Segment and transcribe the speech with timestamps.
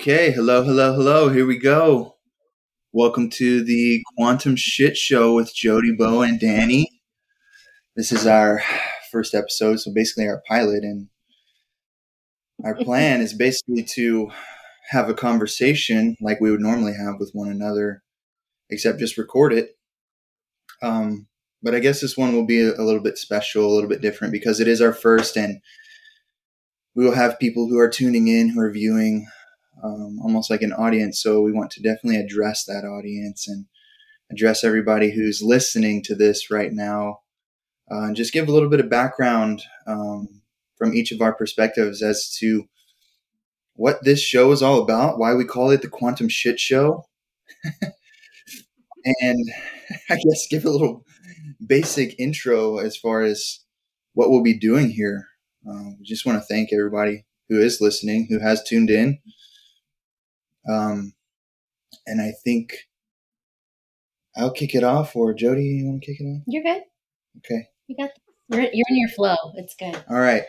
[0.00, 1.28] Okay, hello, hello, hello.
[1.28, 2.16] Here we go.
[2.90, 6.86] Welcome to the Quantum Shit Show with Jodi, Beau, and Danni.
[7.96, 8.62] This is our
[9.12, 11.08] first episode, so basically our pilot, and
[12.64, 14.30] our plan is basically to
[14.88, 18.02] have a conversation like we would normally have with one another,
[18.70, 19.76] except just record it.
[20.82, 21.26] Um,
[21.62, 24.00] but I guess this one will be a, a little bit special, a little bit
[24.00, 25.60] different because it is our first, and
[26.94, 29.26] we will have people who are tuning in, who are viewing,
[29.82, 31.22] um, almost like an audience.
[31.22, 33.66] So we want to definitely address that audience and
[34.30, 37.20] address everybody who's listening to this right now,
[37.90, 40.42] uh, and just give a little bit of background um,
[40.76, 42.68] from each of our perspectives as to
[43.74, 47.06] what this show is all about, why we call it the Quantum Shit Show,
[49.20, 49.50] and
[50.10, 51.04] I guess give a little
[51.66, 53.60] basic intro as far as
[54.14, 55.26] what we'll be doing here.
[55.68, 59.18] Um, we just want to thank everybody who is listening, who has tuned in.
[60.70, 61.14] Um,
[62.06, 62.74] and I think
[64.36, 66.42] I'll kick it off, or Jodi, you want to kick it off?
[66.46, 66.82] You're good.
[67.38, 67.68] Okay.
[67.88, 68.10] You got.
[68.48, 69.36] You're, you're in your flow.
[69.54, 69.96] It's good.
[70.08, 70.44] All right.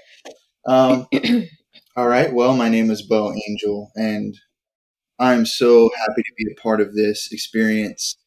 [0.67, 1.07] Um,
[1.95, 2.33] all right.
[2.33, 4.35] Well, my name is Beau Angel, and
[5.19, 8.17] I'm so happy to be a part of this experience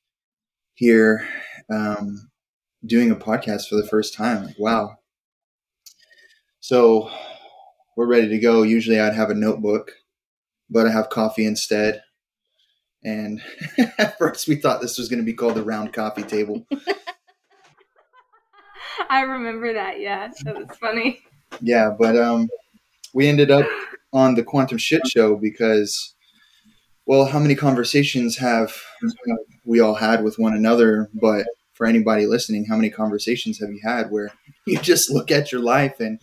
[0.74, 1.26] here,
[1.72, 2.30] um,
[2.86, 4.44] doing a podcast for the first time.
[4.44, 4.96] Like, wow.
[6.60, 7.10] So
[7.96, 8.62] we're ready to go.
[8.62, 9.92] Usually I'd have a notebook,
[10.74, 12.02] but I have coffee instead.
[13.04, 13.40] And
[13.98, 16.66] at first we thought this was going to be called the round coffee table.
[19.08, 20.00] I remember that.
[20.00, 21.20] Yeah, that was funny.
[21.60, 22.48] Yeah, but um,
[23.12, 23.66] we ended up
[24.12, 26.14] on the Quantum Shit Show because,
[27.06, 28.74] well, how many conversations have
[29.64, 31.08] we all had with one another?
[31.14, 34.32] But for anybody listening, how many conversations have you had where
[34.66, 36.20] you just look at your life and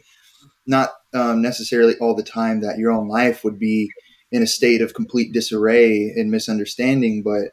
[0.65, 3.89] not um, necessarily all the time that your own life would be
[4.31, 7.51] in a state of complete disarray and misunderstanding, but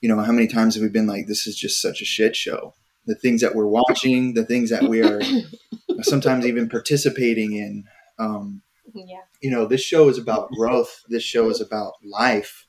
[0.00, 2.36] you know, how many times have we been like, this is just such a shit
[2.36, 2.74] show?
[3.06, 5.20] The things that we're watching, the things that we are
[6.02, 7.84] sometimes even participating in.
[8.18, 8.62] Um,
[8.94, 9.22] Yeah.
[9.42, 11.02] you know, this show is about growth.
[11.08, 12.66] This show is about life.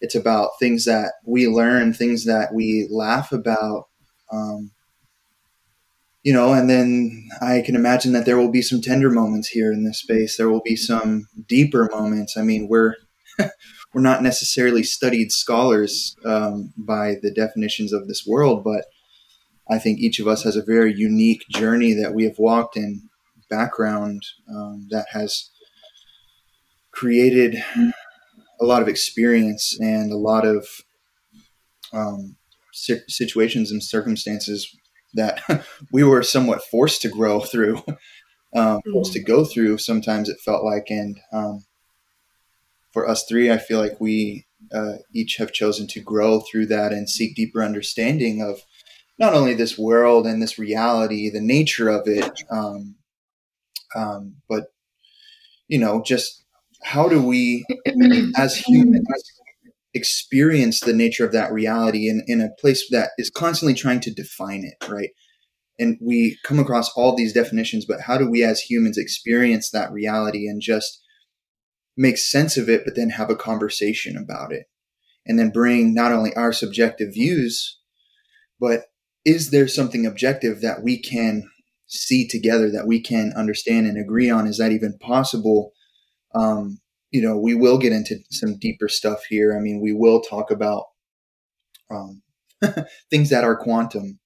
[0.00, 3.88] It's about things that we learn, things that we laugh about.
[4.32, 4.70] Um,
[6.24, 9.70] you know, and then I can imagine that there will be some tender moments here
[9.70, 10.36] in this space.
[10.36, 12.36] There will be some deeper moments.
[12.36, 12.94] I mean, we're
[13.38, 18.86] we're not necessarily studied scholars um, by the definitions of this world, but
[19.70, 23.08] I think each of us has a very unique journey that we have walked in,
[23.50, 25.50] background um, that has
[26.90, 27.62] created
[28.60, 30.66] a lot of experience and a lot of
[31.92, 32.36] um,
[32.72, 34.74] situations and circumstances
[35.14, 35.40] that
[35.92, 37.82] we were somewhat forced to grow through,
[38.54, 39.78] um, forced to go through.
[39.78, 41.64] Sometimes it felt like, and um,
[42.92, 46.92] for us three, I feel like we uh, each have chosen to grow through that
[46.92, 48.60] and seek deeper understanding of
[49.18, 52.96] not only this world and this reality, the nature of it, um,
[53.94, 54.72] um, but
[55.68, 56.44] you know, just
[56.82, 57.64] how do we,
[58.36, 59.06] as humans,
[59.94, 64.12] experience the nature of that reality in, in a place that is constantly trying to
[64.12, 65.10] define it, right?
[65.78, 69.92] And we come across all these definitions, but how do we as humans experience that
[69.92, 71.00] reality and just
[71.96, 74.66] make sense of it, but then have a conversation about it?
[75.26, 77.78] And then bring not only our subjective views,
[78.60, 78.86] but
[79.24, 81.48] is there something objective that we can
[81.86, 84.46] see together, that we can understand and agree on?
[84.46, 85.72] Is that even possible?
[86.34, 86.80] Um,
[87.14, 89.56] you know, we will get into some deeper stuff here.
[89.56, 90.86] I mean, we will talk about
[91.88, 92.22] um,
[93.10, 94.18] things that are quantum.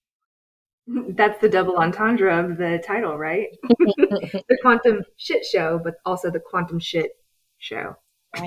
[0.87, 3.49] That's the double entendre of the title, right?
[3.69, 7.11] the quantum shit show, but also the quantum shit
[7.59, 7.95] show.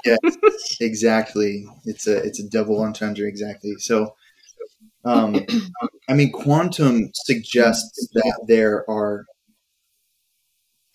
[0.03, 0.17] Yes,
[0.81, 1.63] exactly.
[1.85, 3.75] It's a it's a double entendre, exactly.
[3.77, 4.15] So,
[5.05, 5.45] um,
[6.09, 9.25] I mean, quantum suggests that there are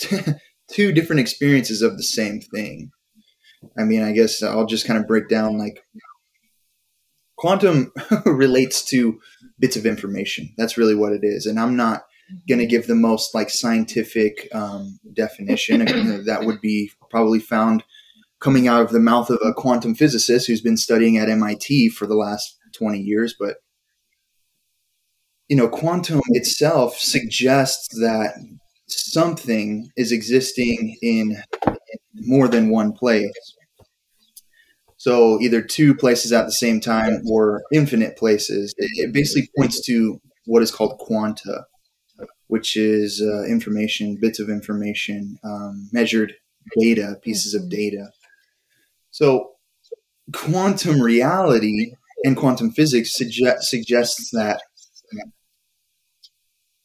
[0.68, 2.90] two different experiences of the same thing.
[3.78, 5.84] I mean, I guess I'll just kind of break down like
[7.36, 7.92] quantum
[8.24, 9.20] relates to
[9.58, 10.52] bits of information.
[10.56, 11.46] That's really what it is.
[11.46, 12.04] And I'm not
[12.48, 17.84] going to give the most like scientific um, definition that would be probably found
[18.40, 22.06] coming out of the mouth of a quantum physicist who's been studying at MIT for
[22.06, 23.34] the last 20 years.
[23.38, 23.56] But,
[25.48, 28.34] you know, quantum itself suggests that
[28.88, 31.42] something is existing in
[32.14, 33.55] more than one place.
[34.96, 38.74] So either two places at the same time or infinite places.
[38.78, 41.66] It, it basically points to what is called quanta,
[42.46, 46.34] which is uh, information, bits of information, um, measured
[46.78, 48.10] data, pieces of data.
[49.10, 49.52] So,
[50.32, 51.92] quantum reality
[52.24, 54.60] and quantum physics suggest, suggests that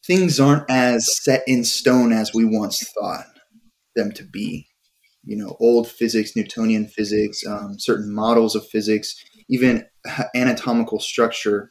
[0.06, 3.26] things aren't as set in stone as we once thought
[3.94, 4.66] them to be.
[5.24, 9.14] You know, old physics, Newtonian physics, um, certain models of physics,
[9.48, 9.86] even
[10.34, 11.70] anatomical structure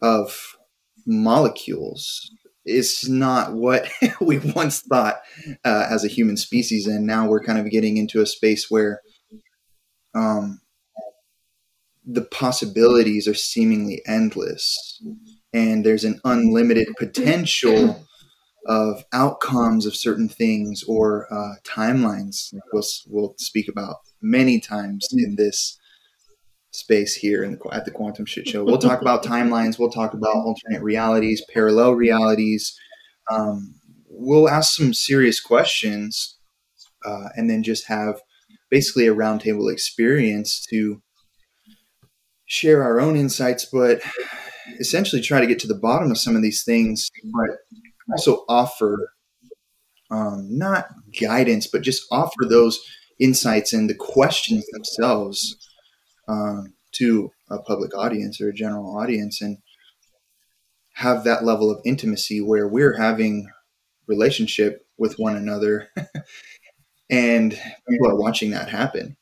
[0.00, 0.56] of
[1.06, 2.30] molecules
[2.64, 3.88] is not what
[4.20, 5.20] we once thought
[5.64, 6.86] uh, as a human species.
[6.86, 9.00] And now we're kind of getting into a space where
[10.14, 10.60] um,
[12.06, 15.02] the possibilities are seemingly endless
[15.52, 18.06] and there's an unlimited potential
[18.66, 25.36] of outcomes of certain things or uh, timelines we'll, we'll speak about many times in
[25.36, 25.78] this
[26.70, 28.64] space here in the, at the quantum shit show.
[28.64, 32.78] We'll talk about timelines we'll talk about alternate realities parallel realities
[33.30, 33.74] um,
[34.08, 36.38] we'll ask some serious questions
[37.04, 38.20] uh, and then just have
[38.70, 41.02] basically a roundtable experience to
[42.46, 44.00] share our own insights, but
[44.80, 47.58] essentially try to get to the bottom of some of these things, but
[48.10, 49.10] also offer
[50.10, 50.88] um, not
[51.20, 52.80] guidance, but just offer those
[53.18, 55.56] insights and the questions themselves
[56.28, 59.58] um, to a public audience or a general audience and
[60.94, 63.48] have that level of intimacy where we're having
[64.06, 65.88] relationship with one another
[67.10, 67.58] and
[67.88, 69.16] people are watching that happen.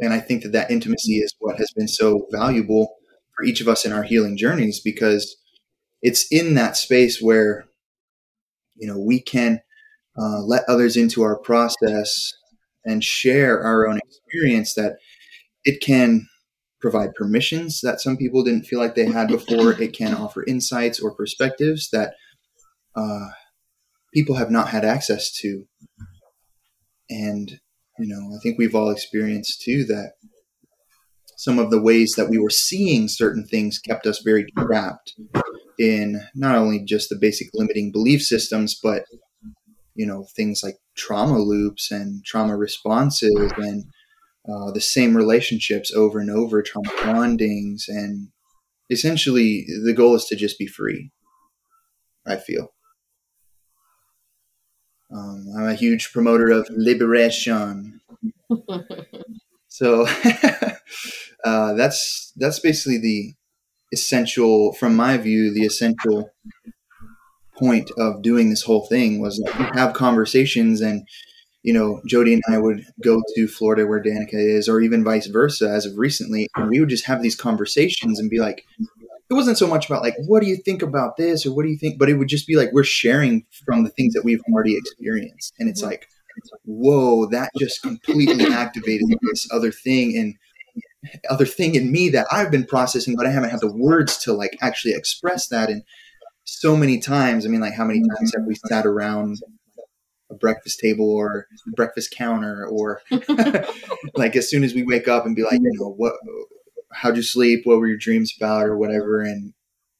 [0.00, 2.96] And I think that that intimacy is what has been so valuable
[3.36, 5.36] for each of us in our healing journeys because
[6.02, 7.66] it's in that space where,
[8.76, 9.60] you know, we can
[10.18, 12.32] uh, let others into our process
[12.84, 14.96] and share our own experience that
[15.64, 16.26] it can
[16.80, 19.72] provide permissions that some people didn't feel like they had before.
[19.80, 22.14] It can offer insights or perspectives that
[22.94, 23.28] uh,
[24.14, 25.64] people have not had access to.
[27.10, 27.60] And
[27.98, 30.12] you know, I think we've all experienced too that
[31.36, 35.14] some of the ways that we were seeing certain things kept us very trapped
[35.78, 39.04] in not only just the basic limiting belief systems, but
[39.94, 43.84] you know things like trauma loops and trauma responses and
[44.48, 48.28] uh, the same relationships over and over, trauma bondings, and
[48.90, 51.10] essentially the goal is to just be free.
[52.26, 52.72] I feel.
[55.14, 58.00] Um, I'm a huge promoter of liberation.
[59.68, 60.06] so
[61.44, 63.34] uh, that's that's basically the
[63.92, 66.30] essential, from my view, the essential
[67.56, 69.42] point of doing this whole thing was
[69.74, 71.06] have conversations and
[71.64, 75.26] you know jodi and i would go to florida where danica is or even vice
[75.26, 78.64] versa as of recently and we would just have these conversations and be like
[79.30, 81.68] it wasn't so much about like what do you think about this or what do
[81.68, 84.42] you think but it would just be like we're sharing from the things that we've
[84.52, 85.54] already experienced.
[85.58, 86.08] And it's like
[86.64, 90.16] whoa that just completely activated this other thing.
[90.16, 90.34] And
[91.30, 94.32] other thing in me that i've been processing but i haven't had the words to
[94.32, 95.82] like actually express that and
[96.44, 98.14] so many times i mean like how many mm-hmm.
[98.16, 99.36] times have we sat around
[100.30, 103.00] a breakfast table or the breakfast counter or
[104.14, 106.14] like as soon as we wake up and be like you know what
[106.92, 107.62] how'd you sleep?
[107.64, 109.20] What were your dreams about, or whatever?
[109.20, 109.52] And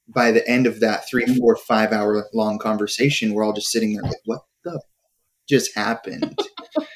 [0.08, 3.94] by the end of that three, four, five hour long conversation, we're all just sitting
[3.94, 4.80] there like, what the
[5.48, 6.38] just happened?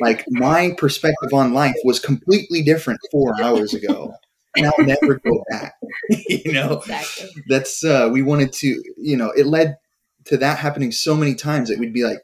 [0.00, 4.12] like my perspective on life was completely different four hours ago.
[4.56, 5.74] And I'll never go back.
[6.28, 7.28] you know, exactly.
[7.48, 9.76] that's uh, we wanted to, you know, it led
[10.24, 12.18] to that happening so many times that we'd be like,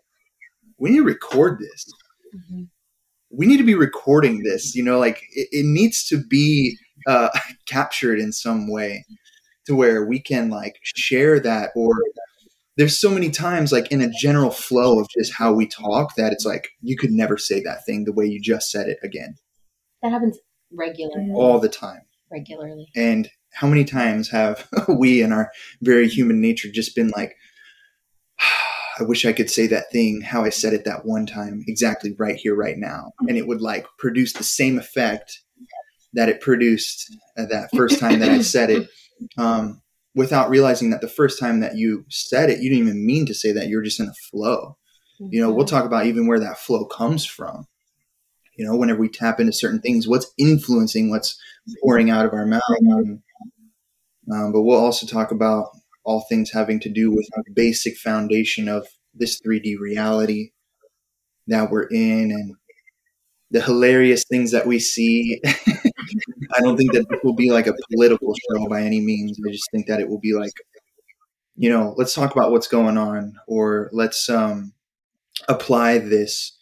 [0.78, 1.87] we need to record this.
[2.35, 2.64] Mm-hmm.
[3.31, 4.75] We need to be recording this.
[4.75, 6.76] You know, like it, it needs to be
[7.07, 7.28] uh,
[7.66, 9.04] captured in some way
[9.66, 11.95] to where we can like share that or
[12.76, 16.33] there's so many times like in a general flow of just how we talk that
[16.33, 19.37] it's like you could never say that thing the way you just said it again.
[20.02, 20.38] That happens
[20.73, 21.31] regularly.
[21.35, 22.02] All the time.
[22.31, 22.88] Regularly.
[22.97, 25.50] And how many times have we in our
[25.83, 27.37] very human nature just been like
[28.99, 32.14] I wish I could say that thing how I said it that one time exactly
[32.19, 33.12] right here right now.
[33.28, 35.40] And it would like produce the same effect
[36.14, 38.88] that it produced that first time that I said it,
[39.38, 39.83] um,
[40.14, 43.35] without realizing that the first time that you said it, you didn't even mean to
[43.35, 43.68] say that.
[43.68, 44.76] You're just in a flow.
[45.21, 45.28] Mm-hmm.
[45.33, 47.66] You know, we'll talk about even where that flow comes from.
[48.56, 51.37] You know, whenever we tap into certain things, what's influencing what's
[51.83, 52.62] pouring out of our mouth.
[52.92, 53.23] Um,
[54.33, 55.71] um, but we'll also talk about
[56.04, 60.50] all things having to do with the basic foundation of this 3D reality
[61.47, 62.54] that we're in and
[63.50, 65.40] the hilarious things that we see.
[66.56, 69.38] I don't think that this will be like a political show by any means.
[69.47, 70.52] I just think that it will be like,
[71.56, 74.73] you know, let's talk about what's going on, or let's um,
[75.49, 76.56] apply this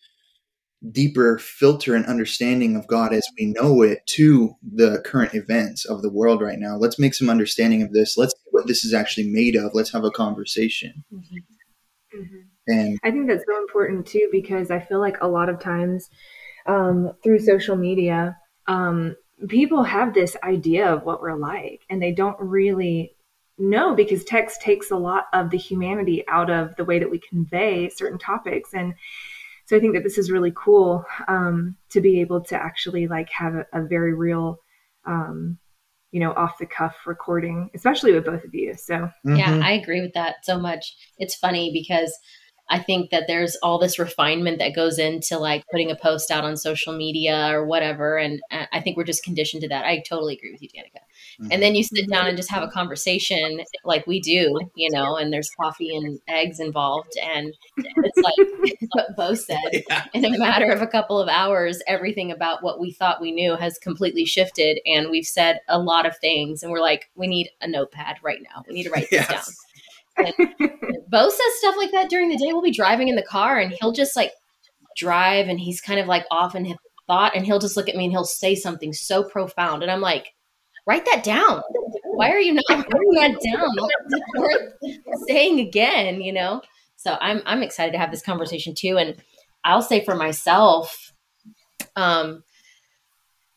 [0.90, 6.02] deeper filter and understanding of God as we know it to the current events of
[6.02, 6.76] the world right now.
[6.76, 8.16] Let's make some understanding of this.
[8.16, 9.73] Let's see what this is actually made of.
[9.75, 11.04] Let's have a conversation.
[11.12, 12.18] Mm-hmm.
[12.18, 12.38] Mm-hmm.
[12.68, 16.09] And I think that's so important too because I feel like a lot of times
[16.66, 19.16] um, through social media, um,
[19.49, 23.14] people have this idea of what we're like and they don't really
[23.58, 27.18] know because text takes a lot of the humanity out of the way that we
[27.18, 28.94] convey certain topics and
[29.66, 33.28] so i think that this is really cool um, to be able to actually like
[33.30, 34.58] have a, a very real
[35.04, 35.58] um,
[36.12, 39.37] you know off the cuff recording especially with both of you so mm-hmm.
[39.37, 40.94] Yeah, I agree with that so much.
[41.18, 42.16] It's funny because
[42.73, 46.43] I think that there's all this refinement that goes into like putting a post out
[46.43, 48.17] on social media or whatever.
[48.17, 49.85] And uh, I think we're just conditioned to that.
[49.85, 51.02] I totally agree with you, Danica.
[51.41, 51.49] Mhm.
[51.52, 55.17] And then you sit down and just have a conversation like we do, you know,
[55.17, 57.12] and there's coffee and eggs involved.
[57.23, 59.85] And it's like what Beau said.
[59.88, 60.05] Yeah.
[60.14, 63.55] In a matter of a couple of hours, everything about what we thought we knew
[63.57, 64.81] has completely shifted.
[64.87, 66.62] And we've said a lot of things.
[66.62, 68.62] And we're like, we need a notepad right now.
[68.67, 69.41] We need to write this down.
[70.19, 72.52] Beau says stuff like that during the day.
[72.52, 74.33] We'll be driving in the car and he'll just like
[74.97, 76.76] drive and he's kind of like off in his
[77.07, 79.83] thought and he'll just look at me and he'll say something so profound.
[79.83, 80.35] And I'm like,
[80.87, 81.62] write that down.
[82.04, 84.88] Why are you not writing that down?
[85.28, 86.62] Saying again, you know?
[86.97, 88.97] So I'm I'm excited to have this conversation too.
[88.99, 89.16] And
[89.64, 91.12] I'll say for myself,
[91.97, 92.45] um,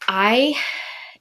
[0.07, 0.55] I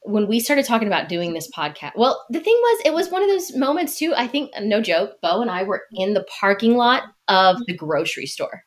[0.05, 3.23] when we started talking about doing this podcast, well, the thing was, it was one
[3.23, 4.15] of those moments too.
[4.17, 8.27] I think, no joke, Beau and I were in the parking lot of the grocery
[8.27, 8.65] store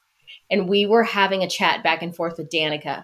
[0.49, 3.03] and we were having a chat back and forth with Danica.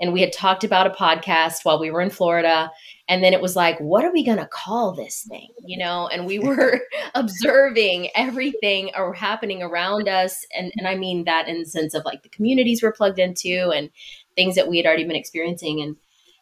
[0.00, 2.70] And we had talked about a podcast while we were in Florida.
[3.08, 5.48] And then it was like, what are we going to call this thing?
[5.64, 6.80] You know, and we were
[7.16, 10.46] observing everything or happening around us.
[10.56, 13.72] And, and I mean that in the sense of like the communities we're plugged into
[13.74, 13.90] and
[14.36, 15.82] things that we had already been experiencing.
[15.82, 15.96] And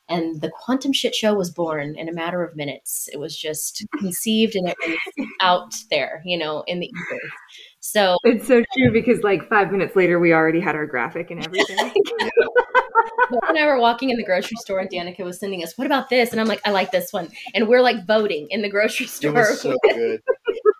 [0.08, 3.84] and the quantum shit show was born in a matter of minutes it was just
[3.98, 7.20] conceived and it was out there you know in the ether
[7.80, 11.44] so it's so true because like five minutes later we already had our graphic and
[11.44, 11.76] everything
[13.30, 15.86] Beau and I were walking in the grocery store, and Danica was sending us, "What
[15.86, 18.68] about this?" And I'm like, "I like this one." And we're like voting in the
[18.68, 19.32] grocery It store.
[19.32, 20.22] was so good.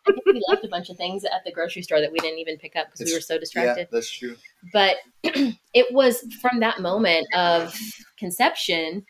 [0.06, 2.38] I think we left a bunch of things at the grocery store that we didn't
[2.38, 3.88] even pick up because we were so distracted.
[3.92, 3.96] Yeah, distracted.
[3.96, 4.36] that's true.
[4.72, 4.96] But
[5.74, 7.76] it was from that moment of
[8.16, 9.04] conception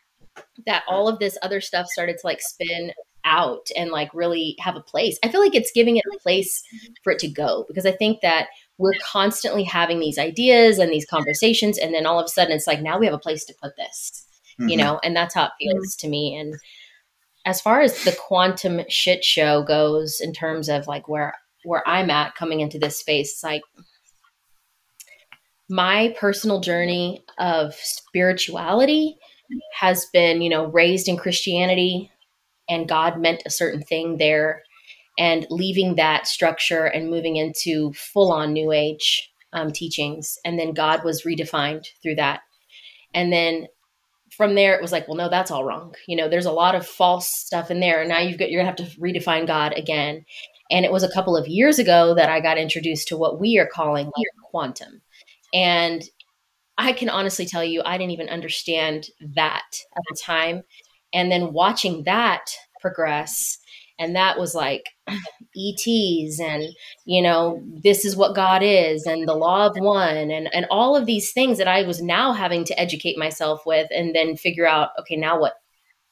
[0.65, 2.91] that all of this other stuff started to like spin
[3.25, 5.19] out and like really have a place.
[5.23, 6.63] I feel like it's giving it a place
[7.03, 11.05] for it to go because I think that we're constantly having these ideas and these
[11.05, 13.53] conversations and then all of a sudden it's like now we have a place to
[13.61, 14.23] put this
[14.59, 14.77] you Mhm.
[14.77, 16.55] know and that's how it feels to me and
[17.45, 22.09] as far as the quantum shit show goes in terms of like where where i'm
[22.09, 23.61] at coming into this space it's like
[25.69, 29.17] my personal journey of spirituality
[29.73, 32.11] has been you know raised in christianity
[32.69, 34.63] and god meant a certain thing there.
[35.19, 40.37] And leaving that structure and moving into full on new age um, teachings.
[40.45, 42.41] And then god was redefined through that.
[43.13, 43.67] And then
[44.29, 45.95] from there it was like well no that's all wrong.
[46.07, 48.01] You know there's a lot of false stuff in there.
[48.01, 50.25] And now you've got you're gonna have to redefine god again.
[50.69, 53.57] And it was a couple of years ago that i got introduced to what we
[53.57, 54.11] are calling
[54.51, 55.01] quantum.
[55.53, 56.03] And
[56.77, 59.65] i can honestly tell you i didn't even understand that
[59.95, 60.63] at the time.
[61.13, 62.45] And then watching that
[62.81, 63.57] progress
[63.97, 66.63] and that was like ets and
[67.05, 70.95] you know this is what god is and the law of one and and all
[70.95, 74.67] of these things that i was now having to educate myself with and then figure
[74.67, 75.53] out okay now what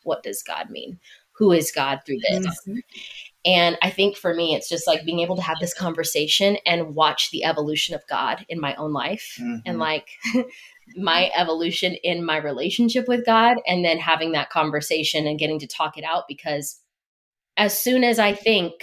[0.04, 1.00] what does god mean?
[1.34, 2.46] Who is god through this?
[2.68, 2.80] Mhm.
[3.46, 6.96] And i think for me it's just like being able to have this conversation and
[6.96, 9.62] watch the evolution of god in my own life Mhm.
[9.66, 10.08] and like
[10.96, 15.68] my evolution in my relationship with god and then having that conversation and getting to
[15.68, 16.80] talk it out because
[17.58, 18.74] as soon as I think,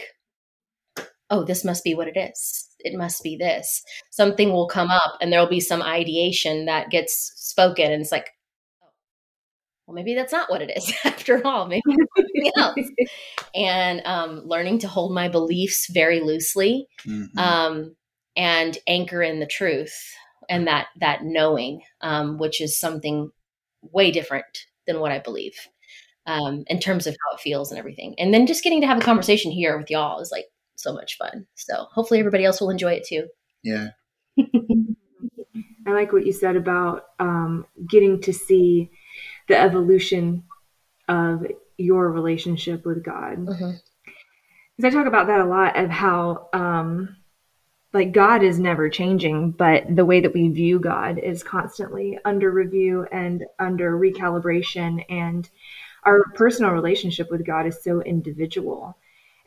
[1.31, 5.17] oh, this must be what it is, it must be this, something will come up
[5.21, 7.91] and there'll be some ideation that gets spoken.
[7.93, 8.31] And it's like,
[9.93, 11.67] well, maybe that's not what it is after all.
[11.67, 12.91] Maybe it's something else.
[13.55, 17.37] And um, learning to hold my beliefs very loosely Mhm.
[17.37, 17.97] um,
[18.35, 19.95] and anchor in the truth
[20.49, 23.31] and that that knowing, um, which is something
[23.83, 25.53] way different than what I believe
[26.27, 28.15] um, in terms of how it feels and everything.
[28.19, 30.47] And then just getting to have a conversation here with y'all is like
[30.77, 31.47] so much fun.
[31.57, 33.27] So hopefully everybody else will enjoy it too.
[33.63, 33.89] yeah.
[35.87, 38.91] I like what you said about um, getting to see
[39.53, 40.45] the evolution
[41.09, 43.37] of your relationship with God.
[43.37, 43.81] Mhm.
[44.77, 47.17] Because I talk about that a lot of how um,
[47.93, 52.51] like God is never changing, but the way that we view God is constantly under
[52.51, 55.05] review and under recalibration.
[55.11, 55.49] And
[56.05, 58.97] our personal relationship with God is so individual.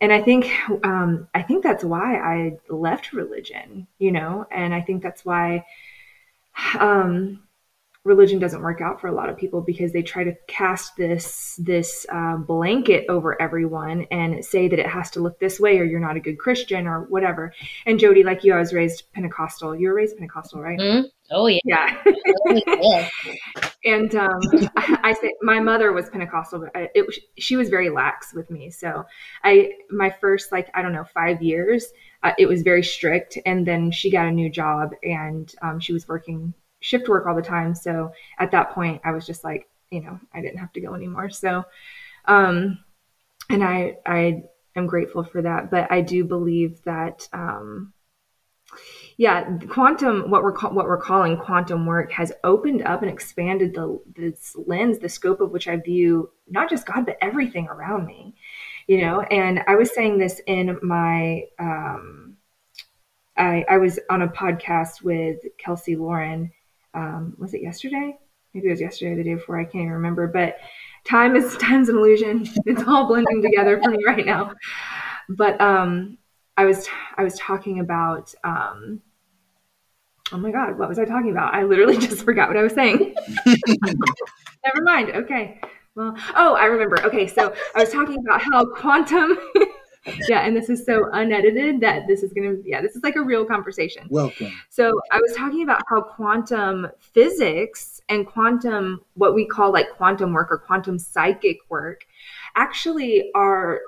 [0.02, 0.52] And I think
[0.84, 5.66] um, I think that's why I left religion, you know, and I think that's why
[6.78, 7.45] um,
[8.06, 11.60] religion doesn't work out for a lot of people because they try to cast this
[11.62, 15.84] this uh, blanket over everyone and say that it has to look this way or
[15.84, 17.52] you're not a good Christian or whatever.
[17.86, 19.76] And Jodi, like you, I was raised Pentecostal.
[19.76, 20.80] You were raised Pentecostal, right?
[20.80, 21.08] Mm-hmm.
[21.32, 22.04] Oh yeah, yeah.
[22.68, 23.10] yeah.
[23.84, 24.40] and um,
[24.78, 27.06] I, I, say my mother was Pentecostal, but I, it,
[27.40, 28.70] she was very lax with me.
[28.70, 29.04] So
[29.44, 31.88] I my first like I don't know five years.
[32.22, 35.94] Uh, it was very strict, and then she got a new job, and um, she
[35.94, 36.54] was working
[36.86, 37.74] shift work all the time.
[37.74, 40.94] So at that point, I was just like, you know, I didn't have to go
[40.94, 41.32] anymore.
[41.32, 41.64] So,
[42.26, 42.78] um,
[43.50, 44.44] and I, I
[44.76, 45.72] am grateful for that.
[45.72, 47.92] But I do believe that, um,
[49.18, 54.00] yeah, quantum, what we're what we're calling quantum work, has opened up and expanded the
[54.16, 58.36] this lens, the scope of which I view not just God but everything around me.
[58.86, 61.46] You know, and I was saying this in my.
[61.58, 62.38] Um,
[63.38, 66.52] I, I was on a podcast with Kelsey Lauren,
[66.96, 68.18] um, was it yesterday?
[68.54, 69.60] Maybe it was yesterday or the day before.
[69.60, 70.28] I can't even remember.
[70.28, 70.58] But
[71.04, 72.48] time is time's an illusion.
[72.66, 74.54] It's all blending together for me right now.
[75.30, 76.18] But um,
[76.58, 76.88] I was
[77.18, 78.34] I was talking about.
[78.44, 79.02] Um,
[80.32, 81.54] oh my god, what was I talking about?
[81.54, 83.14] I literally just forgot what I was saying.
[83.46, 85.12] Never mind.
[85.12, 85.60] Okay.
[85.96, 87.02] Well, oh, I remember.
[87.06, 89.38] Okay, so I was talking about how quantum
[90.28, 93.16] yeah, and this is so unedited that this is going to, yeah, this is like
[93.16, 94.08] a real conversation.
[94.10, 94.52] Welcome.
[94.70, 100.34] So I was talking about how quantum physics and quantum, what we call like quantum
[100.34, 102.06] work or quantum psychic work,
[102.56, 103.82] actually are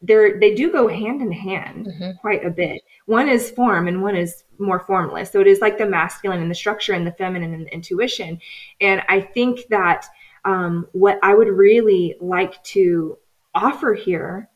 [0.00, 2.12] they're they do go hand in hand mm-hmm.
[2.20, 2.82] quite a bit.
[3.06, 5.30] One is form and one is more formless.
[5.30, 8.40] So it is like the masculine and the structure and the feminine and the intuition.
[8.80, 10.06] And I think that
[10.44, 13.18] um, what I would really like to
[13.54, 14.48] offer here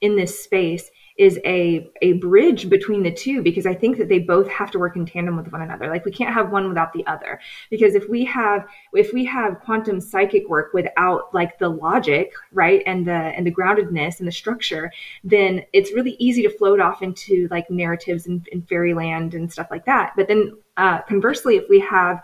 [0.00, 4.20] in this space is a a bridge between the two because I think that they
[4.20, 5.88] both have to work in tandem with one another.
[5.88, 7.40] Like we can't have one without the other.
[7.70, 12.82] Because if we have if we have quantum psychic work without like the logic, right,
[12.86, 14.92] and the and the groundedness and the structure,
[15.24, 19.66] then it's really easy to float off into like narratives and, in fairyland and stuff
[19.72, 20.12] like that.
[20.16, 22.22] But then uh, conversely, if we have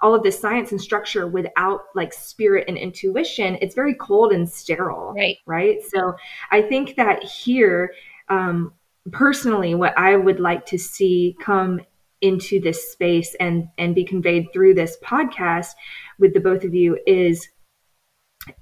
[0.00, 4.48] all of this science and structure without like spirit and intuition, it's very cold and
[4.48, 5.14] sterile.
[5.14, 5.38] Right.
[5.46, 5.78] Right.
[5.82, 6.14] So
[6.50, 7.92] I think that here,
[8.28, 8.72] um,
[9.12, 11.80] personally, what I would like to see come
[12.22, 15.72] into this space and and be conveyed through this podcast
[16.18, 17.48] with the both of you is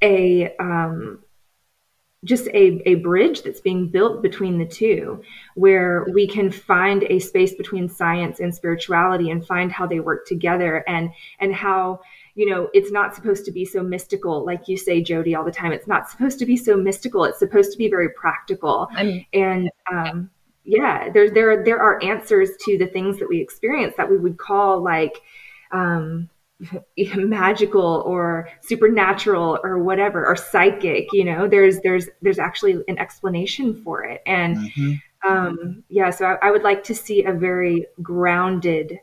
[0.03, 1.23] a um,
[2.24, 5.22] just a, a bridge that's being built between the two
[5.54, 10.26] where we can find a space between science and spirituality and find how they work
[10.26, 12.00] together and and how
[12.34, 14.44] you know it's not supposed to be so mystical.
[14.44, 17.24] Like you say jodi all the time it's not supposed to be so mystical.
[17.24, 18.88] It's supposed to be very practical.
[18.92, 20.30] I'm, and um,
[20.64, 24.38] yeah there there there are answers to the things that we experience that we would
[24.38, 25.20] call like
[25.72, 26.30] um,
[27.17, 33.83] magical or supernatural or whatever or psychic you know there's there's there's actually an explanation
[33.83, 35.29] for it and mm-hmm.
[35.29, 39.01] um yeah so I, I, would like to see a very grounded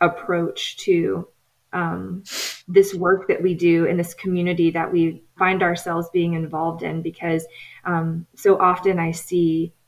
[0.00, 1.26] approach to
[1.72, 2.22] um
[2.68, 7.02] this work that we do in this community that we find ourselves being involved in
[7.02, 7.44] because
[7.84, 9.72] um so often i see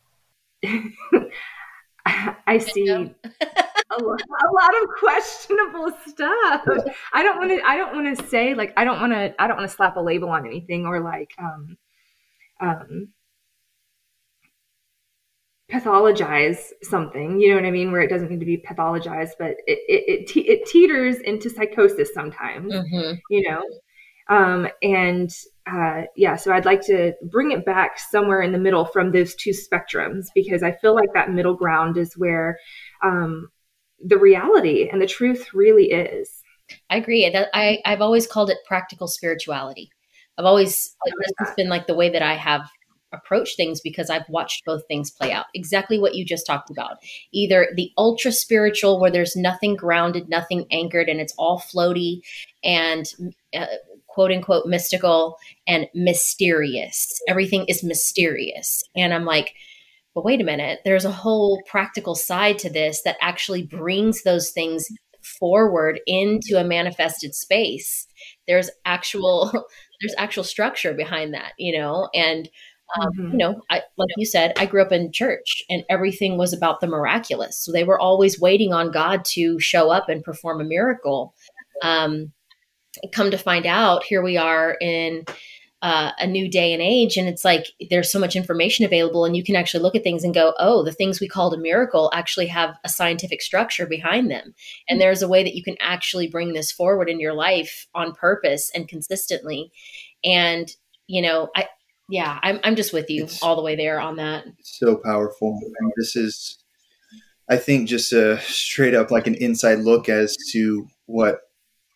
[2.47, 3.15] I see
[3.91, 6.67] a, lot, a lot of questionable stuff.
[7.13, 7.63] I don't want to.
[7.65, 9.35] I don't want to say like I don't want to.
[9.41, 11.77] I don't want to slap a label on anything or like um
[12.61, 13.09] um
[15.71, 17.41] pathologize something.
[17.41, 17.93] You know what I mean?
[17.93, 21.51] Where it doesn't need to be pathologized, but it it it, te- it teeters into
[21.51, 22.73] psychosis sometimes.
[22.73, 23.15] Mm-hmm.
[23.31, 23.63] You know,
[24.29, 25.31] um, and
[25.67, 29.35] uh, yeah, so I'd like to bring it back somewhere in the middle from those
[29.35, 32.59] two spectrums because I feel like that middle ground is where
[33.03, 33.51] um,
[34.05, 36.43] the reality and the truth really is.
[36.91, 37.27] I agree.
[37.55, 39.91] I, I've always called it practical spirituality.
[40.39, 42.69] I've always, this has been like the way that I have
[43.13, 45.47] approached things because I've watched both things play out.
[45.55, 46.99] Exactly what you just talked about.
[47.33, 52.21] Either the ultra spiritual, where there's nothing grounded, nothing anchored, and it's all floaty
[52.65, 53.07] and
[53.57, 53.67] uh,
[54.09, 57.21] quote unquote mystical and mysterious.
[57.29, 58.83] Everything is mysterious.
[58.95, 59.55] And I'm like,
[60.17, 64.51] but wait a minute, there's a whole practical side to this that actually brings those
[64.51, 64.89] things
[65.23, 68.07] forward into a manifested space.
[68.49, 69.53] There's actual
[70.01, 72.49] there's actual structure behind that, you know, and
[73.01, 73.33] Um, mm-hmm.
[73.33, 76.81] You know, I, like you said, I grew up in church and everything was about
[76.81, 77.59] the miraculous.
[77.59, 81.35] So they were always waiting on God to show up and perform a miracle.
[81.83, 82.33] Um,
[83.13, 85.25] come to find out, here we are in
[85.83, 89.37] uh, a new day and age, and it's like there's so much information available, and
[89.37, 92.11] you can actually look at things and go, "Oh, the things we called a miracle
[92.15, 94.55] actually have a scientific structure behind them."
[94.89, 98.15] And there's a way that you can actually bring this forward in your life on
[98.15, 99.71] purpose and consistently.
[100.25, 100.75] And
[101.07, 101.69] you know, I
[102.09, 104.45] yeah, I'm I'm just with you it's, all the way there on that.
[104.63, 105.59] So powerful.
[105.81, 106.59] And this is,
[107.49, 111.41] I think, just a straight up like an inside look as to what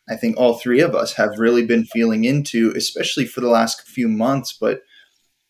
[0.09, 3.83] I think all three of us have really been feeling into, especially for the last
[3.83, 4.83] few months, but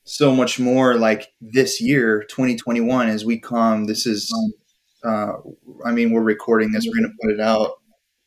[0.04, 3.86] so much more like this year, 2021, as we come.
[3.86, 4.32] This is,
[5.04, 5.32] uh,
[5.84, 7.74] I mean, we're recording this, we're going to put it out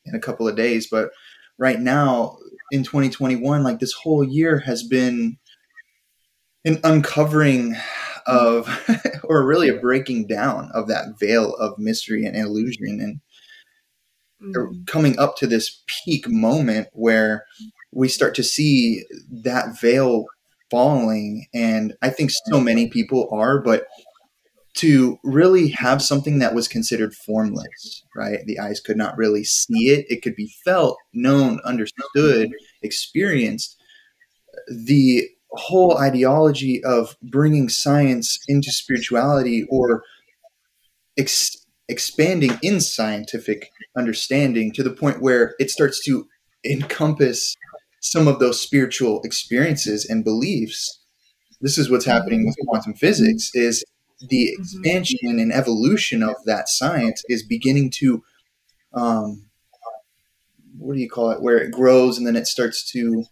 [0.06, 1.12] in a couple of days, but
[1.58, 2.38] right now
[2.72, 5.38] in 2021, like this whole year has been
[6.66, 7.76] an uncovering
[8.26, 8.68] of,
[9.24, 13.00] or really a breaking down of that veil of mystery and illusion.
[13.02, 13.20] And
[14.44, 14.84] mm-hmm.
[14.86, 17.46] coming up to this peak moment where
[17.92, 20.26] we start to see that veil
[20.72, 23.86] falling and i think so many people are but
[24.76, 28.40] to really have something that was considered formless right?
[28.46, 30.06] The eyes could not really see it.
[30.10, 32.52] It could be felt known understood
[32.82, 33.78] experienced.
[34.70, 40.04] The whole ideology of bringing science into spirituality or
[41.18, 46.28] ex- expanding in scientific understanding to the point where it starts to
[46.66, 47.56] encompass
[48.02, 51.04] some of those spiritual experiences and beliefs
[51.64, 53.84] this is what's happening with quantum physics is
[54.20, 54.62] the mm-hmm.
[54.62, 58.22] expansion and evolution of that science is beginning to
[58.94, 59.46] um,
[60.78, 63.24] what do you call it where it grows and then it starts to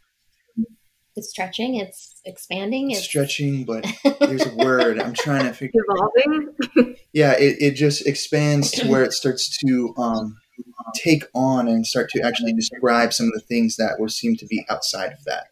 [1.15, 3.86] it's stretching, it's expanding, it's stretching, but
[4.19, 5.82] there's a word I'm trying to figure.
[5.88, 6.95] Evolving.
[7.13, 10.38] yeah, it, it just expands to where it starts to um,
[10.95, 14.45] take on and start to actually describe some of the things that were seem to
[14.45, 15.45] be outside of that.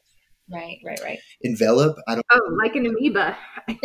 [0.52, 1.20] Right, right, right.
[1.44, 1.98] Envelop.
[2.08, 2.26] I don't.
[2.32, 3.38] Oh, like an amoeba.
[3.68, 3.76] yeah,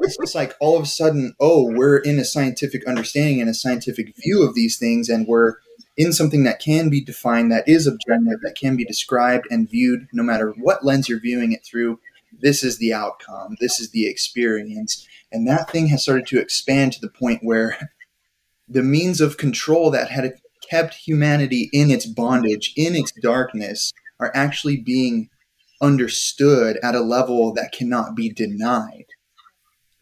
[0.00, 3.54] it's just like all of a sudden, oh, we're in a scientific understanding and a
[3.54, 5.56] scientific view of these things, and we're
[5.96, 10.08] in something that can be defined, that is objective, that can be described and viewed
[10.12, 12.00] no matter what lens you're viewing it through.
[12.40, 15.06] This is the outcome, this is the experience.
[15.30, 17.90] And that thing has started to expand to the point where
[18.68, 20.34] the means of control that had
[20.68, 25.28] kept humanity in its bondage, in its darkness, are actually being
[25.82, 29.06] understood at a level that cannot be denied.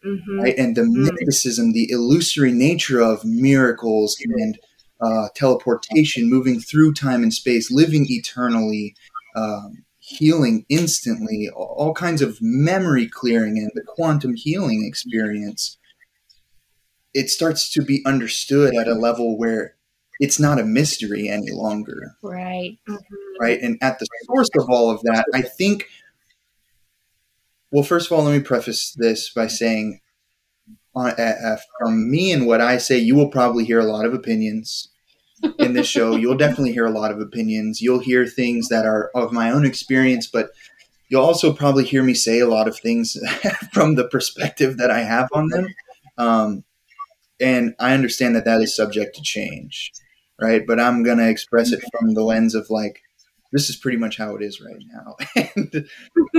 [0.05, 0.39] Mm-hmm.
[0.39, 0.57] Right?
[0.57, 1.03] And the mm-hmm.
[1.03, 4.57] mysticism, the illusory nature of miracles and
[5.01, 8.95] uh, teleportation, moving through time and space, living eternally,
[9.35, 15.77] um, healing instantly, all kinds of memory clearing and the quantum healing experience,
[17.13, 19.75] it starts to be understood at a level where
[20.19, 22.15] it's not a mystery any longer.
[22.21, 22.77] Right.
[23.39, 23.59] Right.
[23.59, 25.87] And at the source of all of that, I think,
[27.71, 29.99] well, first of all, let me preface this by saying,
[30.95, 34.13] uh, uh, from me and what I say, you will probably hear a lot of
[34.13, 34.90] opinions
[35.59, 36.15] in this show.
[36.15, 37.81] You'll definitely hear a lot of opinions.
[37.81, 40.51] You'll hear things that are of my own experience, but
[41.09, 43.17] you'll also probably hear me say a lot of things
[43.73, 45.67] from the perspective that I have on them.
[46.17, 46.63] Um,
[47.39, 49.91] and I understand that that is subject to change,
[50.39, 50.65] right?
[50.65, 53.01] But I'm going to express it from the lens of like,
[53.51, 55.15] this is pretty much how it is right now.
[55.55, 55.89] and,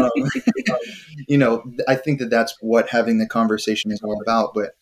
[0.00, 0.10] um,
[1.28, 4.54] you know, I think that that's what having the conversation is all about.
[4.54, 4.76] But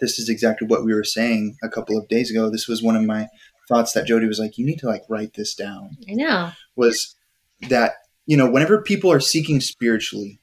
[0.00, 2.50] this is exactly what we were saying a couple of days ago.
[2.50, 3.28] This was one of my
[3.68, 5.96] thoughts that Jodi was like, you need to like write this down.
[6.08, 6.50] I know.
[6.76, 7.14] Was
[7.68, 7.92] that,
[8.26, 10.40] you know, whenever people are seeking spiritually,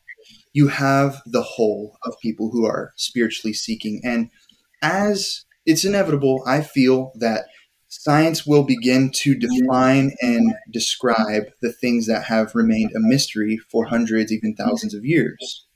[0.53, 4.01] you have the whole of people who are spiritually seeking.
[4.03, 4.29] And
[4.81, 7.45] as it's inevitable, I feel that
[7.89, 13.85] science will begin to define and describe the things that have remained a mystery for
[13.85, 15.66] hundreds, even thousands of years.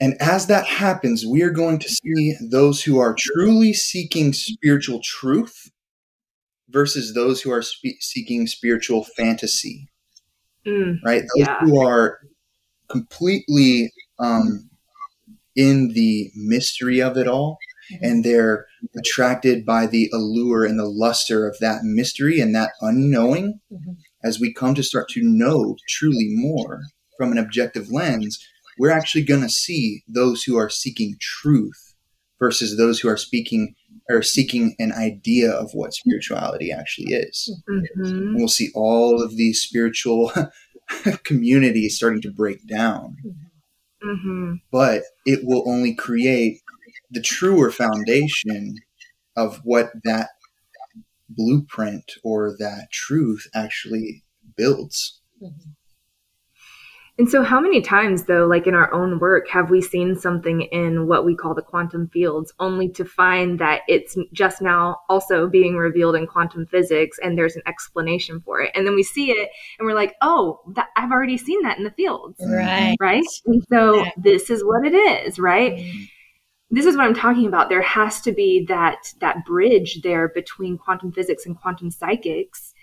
[0.00, 5.00] And as that happens, we are going to see those who are truly seeking spiritual
[5.02, 5.70] truth
[6.68, 9.88] versus those who are spe- seeking spiritual fantasy.
[10.66, 11.22] Mm, right?
[11.22, 11.58] Those yeah.
[11.60, 12.20] who are
[12.88, 14.70] completely um,
[15.56, 17.58] in the mystery of it all
[18.02, 23.60] and they're attracted by the allure and the luster of that mystery and that unknowing
[23.72, 23.92] mm-hmm.
[24.22, 26.82] as we come to start to know truly more
[27.16, 28.38] from an objective lens
[28.78, 31.94] we're actually going to see those who are seeking truth
[32.38, 33.74] versus those who are speaking
[34.08, 37.60] or seeking an idea of what spirituality actually is.
[37.68, 38.36] Mm-hmm.
[38.36, 40.32] We'll see all of these spiritual
[41.24, 43.16] communities starting to break down.
[44.02, 44.54] Mm-hmm.
[44.70, 46.60] But it will only create
[47.10, 48.76] the truer foundation
[49.36, 50.30] of what that
[51.28, 54.24] blueprint or that truth actually
[54.56, 55.20] builds.
[55.42, 55.74] Mhm.
[57.18, 60.62] And so, how many times, though, like in our own work, have we seen something
[60.62, 65.48] in what we call the quantum fields only to find that it's just now also
[65.48, 68.70] being revealed in quantum physics and there's an explanation for it?
[68.76, 69.48] And then we see it
[69.80, 72.94] and we're like, oh, that, I've already seen that in the fields, Right.
[73.00, 73.24] right?
[73.46, 74.10] And so, Yeah.
[74.16, 75.74] this is what it is, right?
[75.74, 76.02] Mm-hmm.
[76.70, 77.68] this is what I'm talking about.
[77.68, 82.74] There has to be that that bridge there between quantum physics and quantum psychics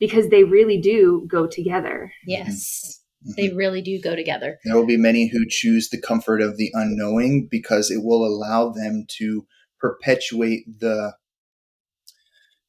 [0.00, 2.10] because they really do go together.
[2.26, 2.48] Yes.
[2.48, 2.98] Mm-hmm.
[3.26, 3.34] Mhm.
[3.36, 4.58] They really do go together.
[4.64, 8.70] There will be many who choose the comfort of the unknowing because it will allow
[8.70, 9.46] them to
[9.80, 11.14] perpetuate the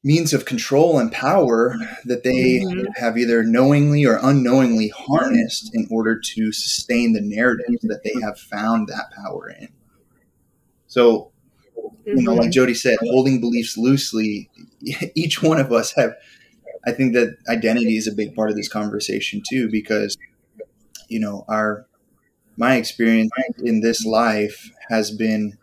[0.03, 2.85] means of control and power that they Mhm.
[2.97, 8.37] have either knowingly or unknowingly harnessed in order to sustain the narrative that they have
[8.37, 9.69] found that power in.
[10.87, 11.31] So,
[12.05, 14.49] you know, like Jodi said, holding beliefs loosely,
[15.15, 16.15] each one of us have,
[16.85, 20.17] I think that identity is a big part of this conversation too, because,
[21.13, 21.85] you know, our,
[22.57, 23.31] my experience
[23.63, 25.59] in this life has been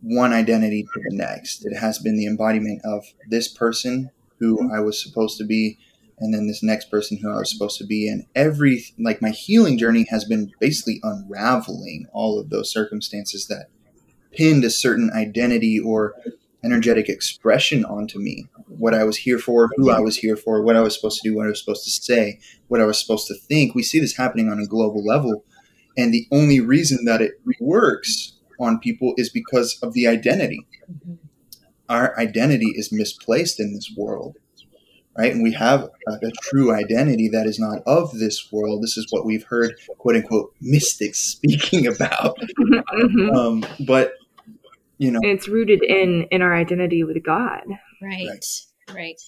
[0.00, 1.66] one identity to the next.
[1.66, 5.78] It has been the embodiment of this person who I was supposed to be,
[6.18, 8.08] and then this next person who I was supposed to be.
[8.08, 13.66] And every, like, my healing journey has been basically unraveling all of those circumstances that
[14.32, 16.14] pinned a certain identity or
[16.64, 18.46] energetic expression onto me.
[18.68, 21.28] What I was here for, who I was here for, what I was supposed to
[21.28, 23.74] do, what I was supposed to say, what I was supposed to think.
[23.74, 25.44] We see this happening on a global level.
[25.96, 30.66] And the only reason that it works on people is because of the identity.
[30.90, 31.18] Mhm.
[31.88, 34.36] Our identity is misplaced in this world,
[35.18, 35.32] right?
[35.32, 38.82] And we have a, a true identity that is not of this world.
[38.82, 42.38] This is what we've heard, quote unquote, mystics speaking about.
[42.94, 43.34] Mhm.
[43.34, 44.12] Um, but,
[45.02, 47.62] you know, And it's rooted in in our identity with God.
[48.00, 48.26] Right.
[48.28, 48.44] Right.
[48.94, 49.20] Right.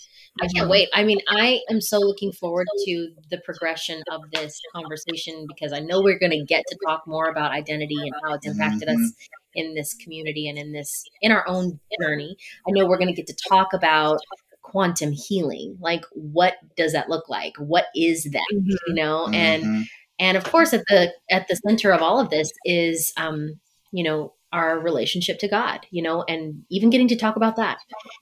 [0.42, 0.88] I can't wait.
[0.92, 5.78] I mean, I am so looking forward to the progression of this conversation because I
[5.78, 9.12] know we're going to get to talk more about identity and how it's impacted us
[9.54, 12.36] in this community and in this in our own journey.
[12.66, 14.18] I know we're going to get to talk about
[14.62, 15.76] quantum healing.
[15.80, 17.52] Like what does that look like?
[17.58, 18.46] What is that?
[18.50, 19.28] You know?
[19.32, 19.84] And mhm,
[20.18, 23.60] and of course at the at the center of all of this is um
[23.92, 27.78] you know our relationship to god you know and even getting to talk about that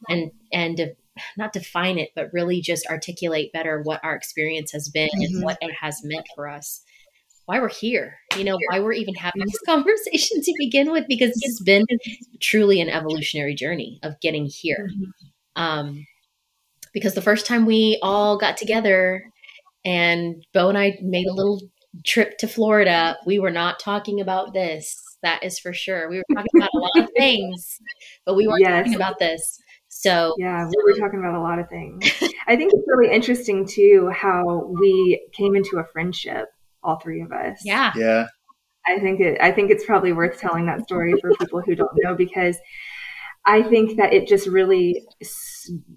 [0.08, 0.94] and and to,
[1.36, 5.26] not define it but really just articulate better what our experience has been Mhm.
[5.26, 6.82] and what it has meant for us
[7.46, 11.32] why we're here you know why we're even having this conversation to begin with because
[11.34, 11.84] this has been
[12.40, 14.88] truly an evolutionary journey of getting here
[15.56, 16.06] um
[16.94, 19.22] because the first time we all got together
[19.84, 21.60] and Beau and I made a little
[22.04, 25.01] trip to Florida, we were not talking about this.
[25.22, 26.08] That is for sure.
[26.10, 27.80] We were talking about a lot of things,
[28.26, 28.84] but we weren't Yes.
[28.84, 29.58] talking about this.
[29.88, 32.04] So, Yeah, we were talking about a lot of things.
[32.48, 36.48] I think it's really interesting too how we came into a friendship,
[36.82, 37.60] all three of us.
[37.64, 37.92] yeah.
[37.94, 38.26] yeah,
[38.86, 41.90] I think it I think it's probably worth telling that story for people who don't
[42.02, 42.56] know because
[43.46, 45.51] I think that it just really s-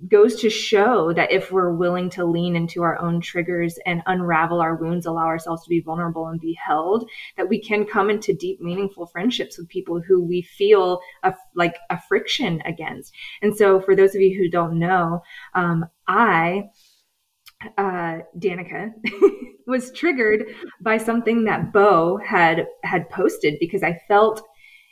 [0.08, 4.62] goes to show that if we're willing to lean into our own triggers and unravel
[4.62, 8.34] our wounds, allow ourselves to be vulnerable and be held, that we can come into
[8.34, 13.13] deep, meaningful friendships with people who we feel a, like a friction against.
[13.41, 15.21] And so, for those of you who don't know,
[15.54, 16.65] um, I,
[17.78, 18.91] uh, Danica,
[19.67, 20.45] was triggered
[20.82, 24.41] by something that Beau had had posted because I felt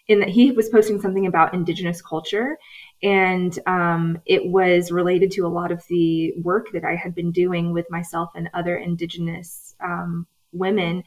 [0.08, 2.58] in that he was posting something about indigenous culture
[3.04, 7.32] and um, it was related to a lot of the work that I had been
[7.32, 11.04] doing with myself and other indigenous um, women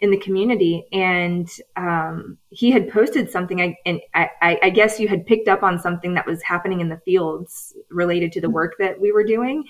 [0.00, 5.08] in the community and um, he had posted something I, and I, I, guess you
[5.08, 8.74] had picked up on something that was happening in the fields related to the work
[8.78, 9.64] that we were doing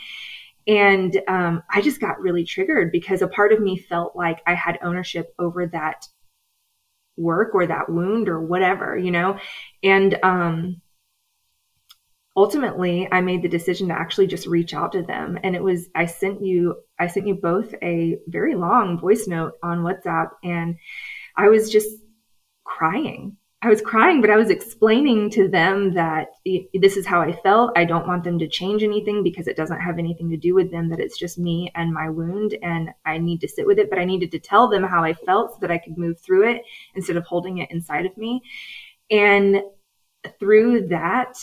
[0.66, 4.54] and um, I just got really triggered because a part of me felt like I
[4.54, 6.06] had ownership over that
[7.16, 9.38] work or that wound or whatever, you know?
[9.82, 10.82] And um,
[12.38, 15.38] ultimately, I made the decision to actually just reach out to them.
[15.42, 19.54] And it was, I sent you, I sent you both a very long voice note
[19.62, 20.76] on WhatsApp, and
[21.36, 21.88] I was just
[22.62, 23.36] crying.
[23.60, 26.28] I was crying, but I was explaining to them that
[26.74, 27.76] this is how I felt.
[27.76, 30.70] I don't want them to change anything because it doesn't have anything to do with
[30.70, 33.90] them, that it's just me and my wound, and I need to sit with it.
[33.90, 36.48] But I needed to tell them how I felt so that I could move through
[36.50, 36.62] it
[36.94, 38.42] instead of holding it inside of me.
[39.10, 39.60] And
[40.38, 41.36] through that,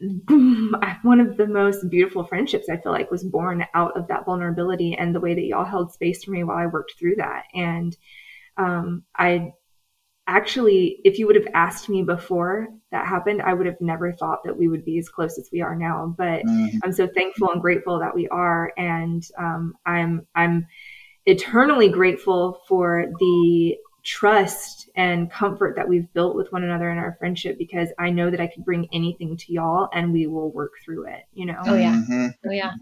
[1.02, 4.94] one of the most beautiful friendships I feel like was born out of that vulnerability
[4.94, 7.44] and the way that y'all held space for me while I worked through that.
[7.54, 7.96] And
[8.56, 9.52] um, I
[10.28, 14.44] actually, if you would have asked me before that happened, I would have never thought
[14.44, 16.14] that we would be as close as we are now.
[16.16, 16.78] But mm-hmm.
[16.84, 20.66] I'm so thankful and grateful that we are, and um, I'm I'm
[21.26, 23.76] eternally grateful for the
[24.08, 28.30] trust and comfort that we've built with one another in our friendship because I know
[28.30, 31.58] that I could bring anything to y'all and we will work through it, you know?
[31.66, 31.92] Oh, yeah.
[31.92, 32.26] Mm-hmm.
[32.46, 32.72] Oh, yeah.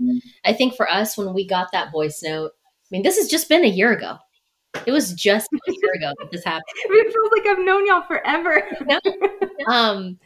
[0.45, 3.49] I think for us, when we got that voice note, I mean, this has just
[3.49, 4.19] been a year ago.
[4.87, 6.63] It was just a year ago that this happened.
[6.85, 8.63] It feels like I've known y'all forever.
[9.67, 10.21] um,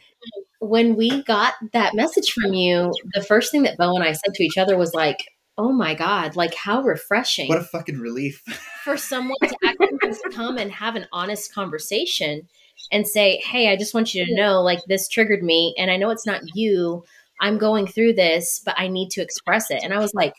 [0.59, 4.35] when we got that message from you, the first thing that Beau and I said
[4.35, 5.17] to each other was like,
[5.57, 7.47] oh my God, like how refreshing.
[7.47, 8.43] What a fucking relief.
[8.83, 12.47] for someone to actually come and have an honest conversation
[12.91, 15.75] and say, hey, I just want you to know, like this triggered me.
[15.77, 17.03] And I know it's not you.
[17.39, 19.81] I'm going through this, but I need to express it.
[19.83, 20.33] And I was like,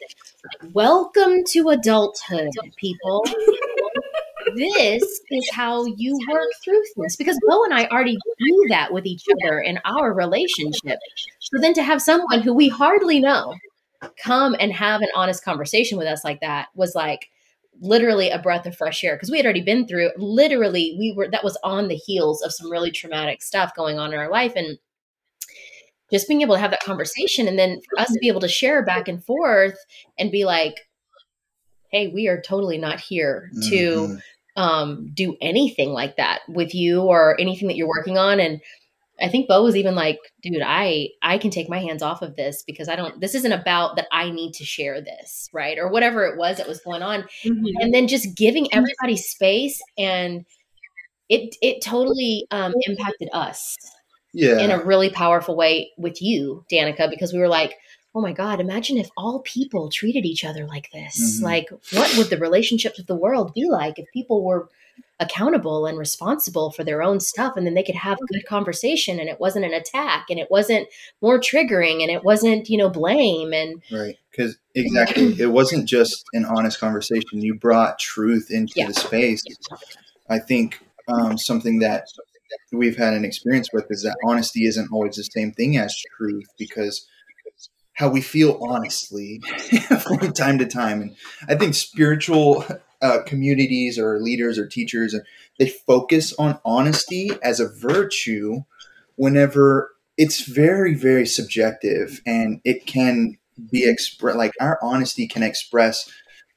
[0.73, 3.25] welcome to adulthood, people
[4.55, 9.07] this is how you work through things because Beau and I already do that with
[9.07, 10.99] each other in our relationship.
[11.41, 13.55] So then to have someone who we hardly know
[14.23, 17.29] come and have an honest conversation with us like that was like
[17.81, 21.29] literally a breath of fresh air because we had already been through literally we were
[21.31, 24.53] that was on the heels of some really traumatic stuff going on in our life
[24.57, 24.79] and
[26.11, 28.49] just being able to have that conversation and then for us to be able to
[28.49, 29.79] share back and forth
[30.19, 30.75] and be like
[31.91, 34.19] hey we are totally not here to mm-hmm
[34.57, 38.41] um, do anything like that with you or anything that you're working on.
[38.41, 38.61] And
[39.23, 42.37] I think Beau was even like, dude, I I can take my hands off of
[42.37, 45.79] this because I don't this isn't about that I need to share this, right?
[45.79, 47.23] Or whatever it was that was going on.
[47.45, 47.67] Mm-hmm.
[47.81, 50.45] And then just giving everybody space and
[51.29, 53.77] it it totally um impacted us.
[54.35, 54.59] Yeah.
[54.59, 57.75] In a really powerful way with you, Danica, because we were like,
[58.15, 61.37] oh my God, imagine if all people treated each other like this.
[61.37, 61.45] Mm-hmm.
[61.45, 64.69] Like, what would the relationships of the world be like if people were
[65.21, 69.29] accountable and responsible for their own stuff and then they could have good conversation and
[69.29, 70.89] it wasn't an attack and it wasn't
[71.21, 74.19] more triggering and it wasn't, you know, blame and Right.
[74.31, 77.41] Because exactly it wasn't just an honest conversation.
[77.41, 78.89] You brought truth into yeah.
[78.89, 79.45] the space.
[80.29, 82.07] I think um, something that
[82.73, 86.49] we've had an experience with is that honesty isn't always the same thing as truth
[86.59, 87.07] because
[88.03, 89.41] how we feel honestly
[90.03, 91.01] from time to time.
[91.01, 91.17] And
[91.49, 92.65] I think spiritual
[93.01, 95.15] uh, communities or leaders or teachers,
[95.61, 98.65] they focus on honesty as a virtue
[99.15, 103.39] whenever it's very, very subjective and it can
[103.71, 106.11] be expressed like our honesty can express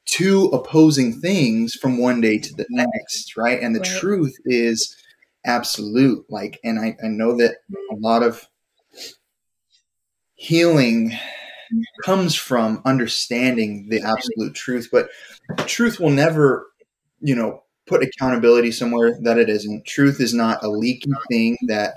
[0.05, 3.61] two opposing things from one day to the next, right?
[3.61, 3.99] And the right.
[3.99, 4.97] truth is
[5.45, 6.25] absolute.
[6.27, 7.57] Like, and I, I know that
[7.91, 8.47] a lot of
[10.35, 11.11] healing
[12.03, 15.09] comes from understanding the absolute truth but
[15.67, 16.67] truth will never
[17.19, 19.85] you know put accountability somewhere that it isn't.
[19.85, 21.95] Truth is not a leaky thing that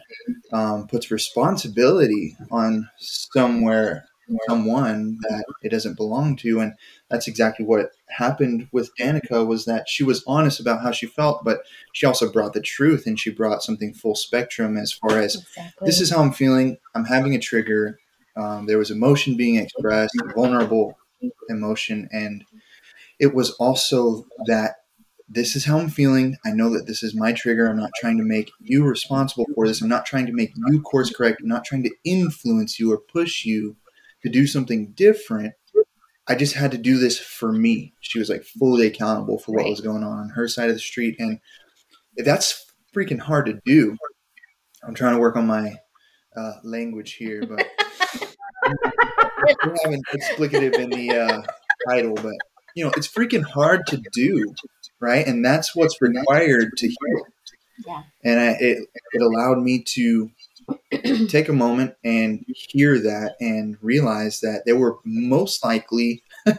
[0.52, 4.04] um, puts responsibility on somewhere
[4.46, 6.74] someone that it doesn't belong to and
[7.08, 11.42] that's exactly what happened with danica was that she was honest about how she felt
[11.44, 11.60] but
[11.94, 15.86] she also brought the truth and she brought something full spectrum as far as exactly.
[15.86, 16.76] this is how i'm feeling.
[16.94, 17.98] I'm having a trigger
[18.38, 20.98] um, there was emotion being expressed, vulnerable
[21.48, 22.44] emotion, and
[23.18, 24.76] it was also that
[25.28, 26.36] this is how I'm feeling.
[26.46, 27.66] I know that this is my trigger.
[27.66, 29.82] I'm not trying to make you responsible for this.
[29.82, 31.40] I'm not trying to make you course correct.
[31.42, 33.76] I'm not trying to influence you or push you
[34.22, 35.54] to do something different.
[36.26, 37.94] I just had to do this for me.
[38.00, 40.80] She was like fully accountable for what was going on on her side of the
[40.80, 41.16] street.
[41.18, 41.40] And
[42.16, 43.96] if that's freaking hard to do.
[44.82, 45.74] I'm trying to work on my
[46.36, 47.66] uh, language here, but
[48.68, 51.42] we have an explicative in the uh,
[51.88, 52.34] title, but
[52.74, 54.54] you know, it's freaking hard to do,
[55.00, 55.26] right?
[55.26, 57.26] And that's what's required to heal.
[57.86, 58.02] Yeah.
[58.24, 60.30] And I, it it allowed me to
[61.28, 66.22] take a moment and hear that and realize that there were most likely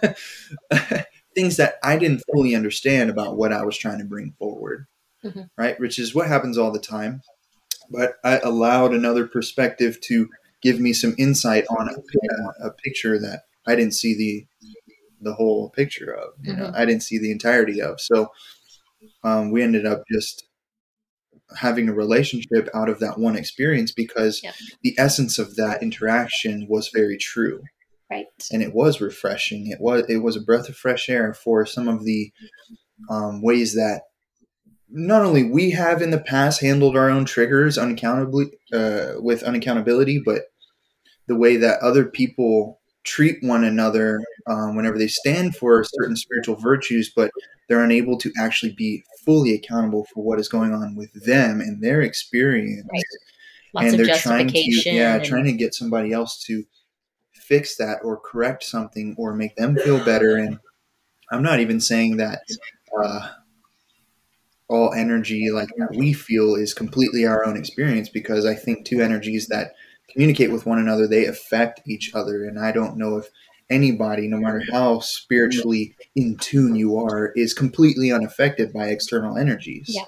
[1.36, 4.88] things that I didn't fully understand about what I was trying to bring forward,
[5.24, 5.44] mm-hmm.
[5.58, 5.80] right?
[5.80, 7.22] Which is what happens all the time.
[7.90, 10.30] But I allowed another perspective to
[10.62, 14.46] give me some insight on a, a picture that I didn't see the
[15.22, 16.34] the whole picture of.
[16.42, 16.76] You know, mm-hmm.
[16.76, 18.00] I didn't see the entirety of.
[18.00, 18.30] So
[19.24, 20.46] um, we ended up just
[21.58, 24.42] having a relationship out of that one experience because
[24.84, 27.64] the essence of that interaction was very true.
[28.10, 28.26] Right.
[28.52, 29.68] And it was refreshing.
[29.68, 32.32] It was it was a breath of fresh air for some of the
[33.10, 34.04] um, ways that
[34.92, 40.20] not only we have in the past handled our own triggers unaccountably uh, with unaccountability,
[40.24, 40.44] but
[41.28, 46.56] the way that other people treat one another um, whenever they stand for certain spiritual
[46.56, 47.32] virtues, but
[47.68, 51.84] they're unable to actually be fully accountable for what is going on with them and
[51.84, 52.88] their experience.
[53.74, 53.86] Right.
[53.86, 56.64] And they're trying to, yeah, and- trying to get somebody else to
[57.34, 60.36] fix that or correct something or make them feel better.
[60.36, 60.60] And
[61.32, 62.42] I'm not even saying that
[63.00, 63.30] uh,
[64.70, 69.02] all energy like that we feel is completely our own experience because I think two
[69.02, 69.72] energies that
[70.12, 73.28] communicate with one another they affect each other and I don't know if
[73.70, 79.86] anybody no matter how spiritually in tune you are is completely unaffected by external energies
[79.90, 80.04] Yeah.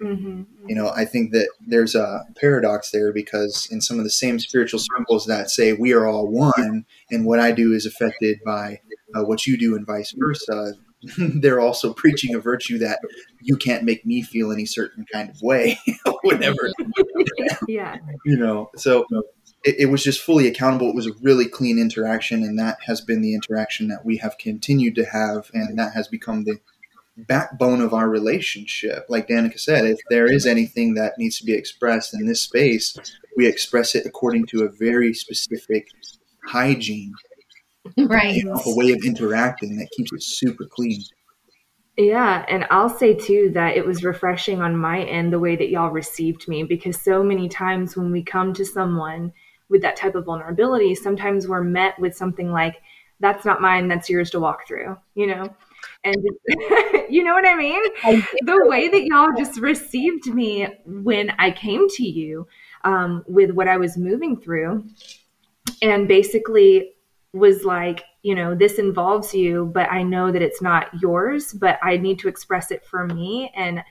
[0.00, 4.10] hmm you know i think that there's a paradox there because in some of the
[4.10, 8.38] same spiritual circles that say we are all one and what i do is affected
[8.44, 8.80] by
[9.14, 10.74] uh, what you do and vice versa
[11.18, 12.98] they're also preaching a virtue that
[13.40, 15.78] you can't make me feel any certain kind of way
[16.22, 16.70] whenever
[17.68, 17.98] Yeah.
[18.24, 19.06] you know so
[19.64, 20.88] it, it was just fully accountable.
[20.88, 24.38] It was a really clean interaction and that has been the interaction that we have
[24.38, 26.58] continued to have and that has become the
[27.16, 29.06] backbone of our relationship.
[29.08, 32.96] Like danica said if there is anything that needs to be expressed in this space
[33.36, 35.88] we express it according to a very specific
[36.44, 37.14] hygiene
[37.98, 38.34] right.
[38.34, 41.02] you know, a way of interacting that keeps it super clean
[41.96, 45.70] Yeah, and I'll say too that it was refreshing on my end the way that
[45.70, 49.32] y'all received me because so many times when we come to someone
[49.68, 52.80] with that type of vulnerability, sometimes we're met with something like,
[53.20, 55.52] that's not mine, that's yours to walk through, you know?
[56.04, 56.16] And
[57.08, 57.82] you know what I mean?
[58.02, 62.46] The way that y'all just received me when I came to you
[62.84, 64.86] um, with what I was moving through,
[65.82, 66.92] and basically
[67.38, 71.78] was like, you know, this involves you, but I know that it's not yours, but
[71.82, 73.50] I need to express it for me.
[73.54, 73.82] And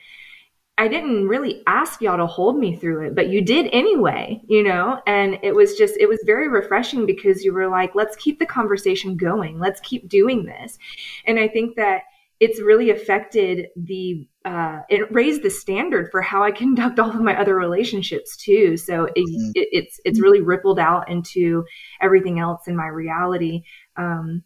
[0.79, 4.61] I didn't really ask y'all to hold me through it, but you did anyway, you
[4.61, 5.01] know?
[5.07, 8.45] And it was just, it was very refreshing because you were like, let's keep the
[8.45, 9.57] conversation going.
[9.59, 10.77] Let's keep doing this.
[11.25, 12.03] And I think that
[12.39, 17.21] it's really affected the, uh, it raised the standard for how I conduct all of
[17.21, 18.77] my other relationships too.
[18.77, 19.51] So it, Mhm.
[19.55, 21.65] it, it's, it's really rippled out into
[22.01, 23.63] everything else in my reality.
[23.95, 24.43] Um,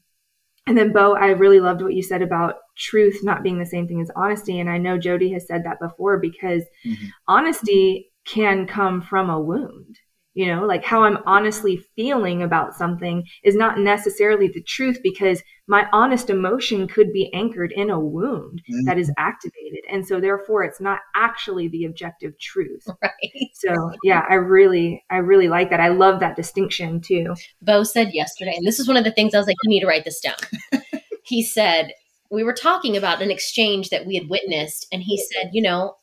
[0.68, 3.88] and then, Beau, I really loved what you said about truth not being the same
[3.88, 4.60] thing as honesty.
[4.60, 7.10] And I know Jodi has said that before because Mhm.
[7.28, 10.00] honesty can come from a wound.
[10.34, 15.44] You know, like how I'm honestly feeling about something is not necessarily the truth because
[15.68, 18.86] my honest emotion could be anchored in a wound Mhm.
[18.86, 19.84] that is activated.
[19.90, 22.86] And so, therefore, it's not actually the objective truth.
[23.02, 23.50] Right.
[23.54, 25.80] So, yeah, I really, I really like that.
[25.80, 27.36] I love that distinction too.
[27.62, 29.82] Beau said yesterday, and this is one of the things I was like, you need
[29.82, 30.36] to write this down.
[31.26, 31.92] he said,
[32.30, 35.96] we were talking about an exchange that we had witnessed, and he said, you know,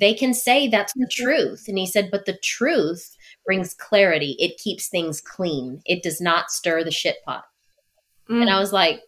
[0.00, 1.64] they can say that's the truth.
[1.68, 3.15] And he said, but the truth
[3.46, 4.36] brings clarity.
[4.38, 5.80] It keeps things clean.
[5.86, 7.44] It does not stir the shit pot.
[8.28, 9.00] And I was like,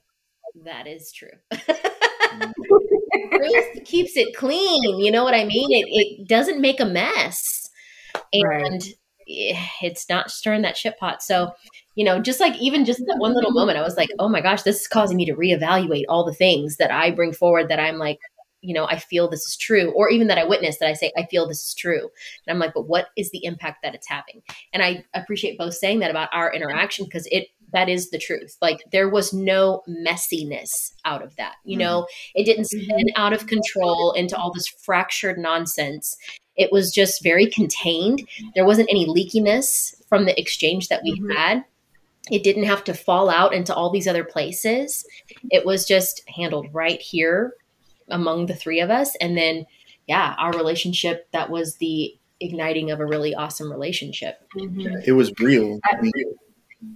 [0.64, 1.28] that is true.
[3.84, 5.00] keeps it clean.
[5.00, 5.68] You know what I mean?
[5.70, 7.68] It, it doesn't make a mess.
[8.32, 8.94] And Right.
[9.28, 11.22] eh, it's not stirring that shit pot.
[11.22, 11.52] So,
[11.94, 14.40] you know, just like even just that one little moment, I was like, oh my
[14.40, 17.80] gosh, this is causing me to reevaluate all the things that I bring forward that
[17.80, 18.18] I'm like,
[18.68, 21.10] you know, I feel this is true, or even that I witness that I say,
[21.16, 22.10] I feel this is true.
[22.46, 24.42] And I'm like, but what is the impact that it's having?
[24.74, 28.58] And I appreciate both saying that about our interaction because it, that is the truth.
[28.60, 30.68] Like there was no messiness
[31.06, 31.54] out of that.
[31.64, 36.14] You know, it didn't spin out of control into all this fractured nonsense.
[36.54, 38.28] It was just very contained.
[38.54, 41.34] There wasn't any leakiness from the exchange that we Mhm.
[41.34, 41.64] had.
[42.30, 45.06] It didn't have to fall out into all these other places.
[45.50, 47.54] It was just handled right here
[48.10, 49.14] among the three of us.
[49.20, 49.66] And then,
[50.06, 54.40] yeah, our relationship that was the igniting of a really awesome relationship.
[54.56, 55.06] Mhm.
[55.06, 56.12] it was real I mean,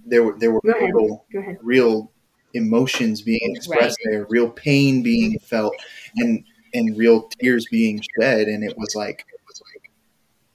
[0.05, 1.25] there were there were Go real
[1.61, 2.11] real
[2.53, 5.75] emotions being expressed there, real pain being felt,
[6.17, 6.43] and
[6.73, 8.47] and real tears being shed.
[8.47, 9.25] And it was like,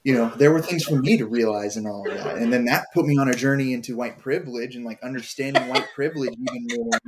[0.03, 2.37] you know, there were things for me to realize and all of that.
[2.37, 5.87] And then that put me on a journey into white privilege and like understanding white
[5.93, 6.99] privilege even more.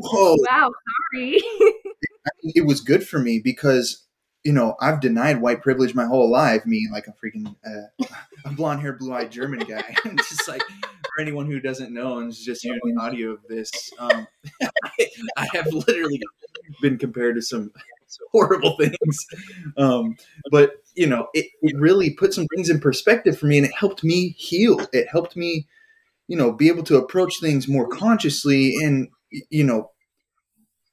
[0.00, 0.70] Whoa, Wow,
[1.12, 1.38] sorry.
[2.42, 4.04] it was good for me because
[4.44, 6.64] you know I've denied white privilege my whole life.
[6.66, 8.06] Me like a freaking uh,
[8.44, 9.94] a blonde haired, blue eyed German guy.
[10.16, 13.70] just like for anyone who doesn't know and is just hearing the audio of this,
[13.98, 14.26] um,
[14.62, 16.20] I, I have literally
[16.80, 17.70] been compared to some
[18.32, 19.26] horrible things.
[19.76, 20.16] Um,
[20.50, 23.74] but you know, it, it really put some things in perspective for me, and it
[23.78, 24.80] helped me heal.
[24.92, 25.66] It helped me,
[26.28, 29.08] you know, be able to approach things more consciously and
[29.50, 29.90] you know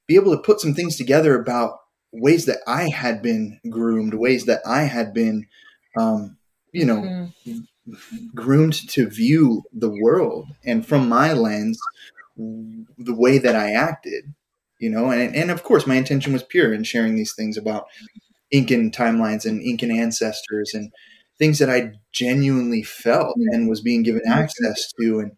[0.06, 1.78] be able to put some things together about
[2.12, 5.46] ways that I had been groomed, ways that I had been,
[5.96, 6.36] um,
[6.72, 7.02] you know,
[7.46, 7.66] Mhm.
[8.34, 10.48] groomed to view the world.
[10.64, 11.80] And from my lens
[12.36, 14.34] the way that I acted,
[14.80, 17.86] you know, and and of course my intention was pure in sharing these things about
[18.50, 20.92] Incan timelines and Incan ancestors and
[21.38, 25.32] things that I genuinely felt and was being given access to and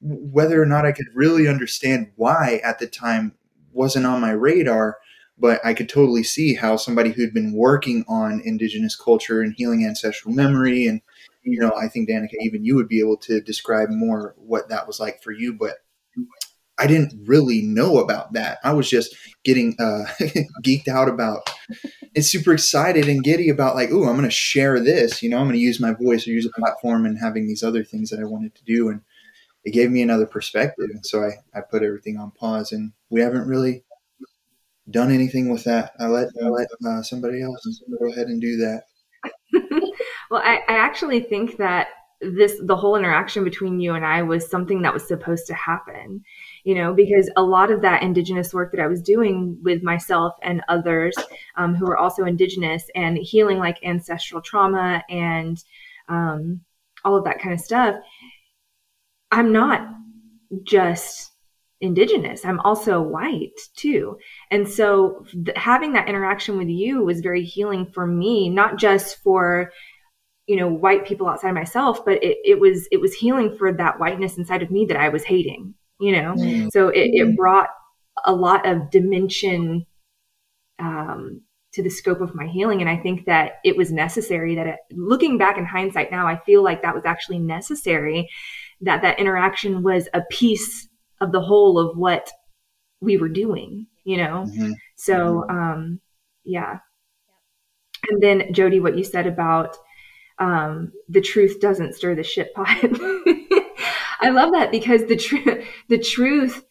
[0.00, 3.34] whether or not I could really understand why at the time
[3.72, 4.98] wasn't on my radar,
[5.38, 9.84] but I could totally see how somebody who'd been working on indigenous culture and healing
[9.84, 11.00] ancestral memory and
[11.42, 14.86] you know, I think Danica, even you would be able to describe more what that
[14.86, 15.76] was like for you, but
[16.78, 18.58] I didn't really know about that.
[18.64, 20.04] I was just getting uh,
[20.64, 21.50] geeked out about
[22.14, 25.22] it, super excited and giddy about like, oh, I'm going to share this.
[25.22, 27.62] You know, I'm going to use my voice or use a platform and having these
[27.62, 28.88] other things that I wanted to do.
[28.88, 29.02] And
[29.64, 30.88] it gave me another perspective.
[30.90, 33.84] And so I, I put everything on pause and we haven't really
[34.90, 35.92] done anything with that.
[35.98, 38.82] I let, I let uh, somebody else go ahead and do that.
[40.30, 41.88] well, I, I actually think that
[42.20, 46.22] this the whole interaction between you and I was something that was supposed to happen,
[46.64, 50.34] you know, because a lot of that indigenous work that I was doing with myself
[50.42, 51.14] and others
[51.56, 55.62] um, who are also indigenous and healing like ancestral trauma and
[56.08, 56.60] um,
[57.04, 57.96] all of that kind of stuff,
[59.30, 59.88] I'm not
[60.64, 61.30] just
[61.80, 64.18] indigenous i'm also white too.
[64.50, 69.22] And so th- having that interaction with you was very healing for me not just
[69.22, 69.72] for
[70.46, 73.72] you know white people outside of myself but it, it was it was healing for
[73.72, 76.34] that whiteness inside of me that i was hating you know?
[76.34, 76.68] Mm-hmm.
[76.68, 77.68] so it, it brought
[78.24, 79.86] a lot of dimension
[80.78, 81.42] um,
[81.74, 84.76] to the scope of my healing and i think that it was necessary that it,
[84.92, 88.28] looking back in hindsight now i feel like that was actually necessary
[88.80, 90.88] that that interaction was a piece
[91.20, 92.30] of the whole of what
[93.00, 94.46] we were doing, you know?
[94.48, 94.72] Mm-hmm.
[94.96, 95.56] So, mm-hmm.
[95.56, 96.00] um,
[96.44, 96.78] yeah.
[98.08, 99.76] And then Jodi, what you said about,
[100.38, 102.68] um, the truth doesn't stir the shit pot.
[104.22, 106.64] I love that because the truth, the truth,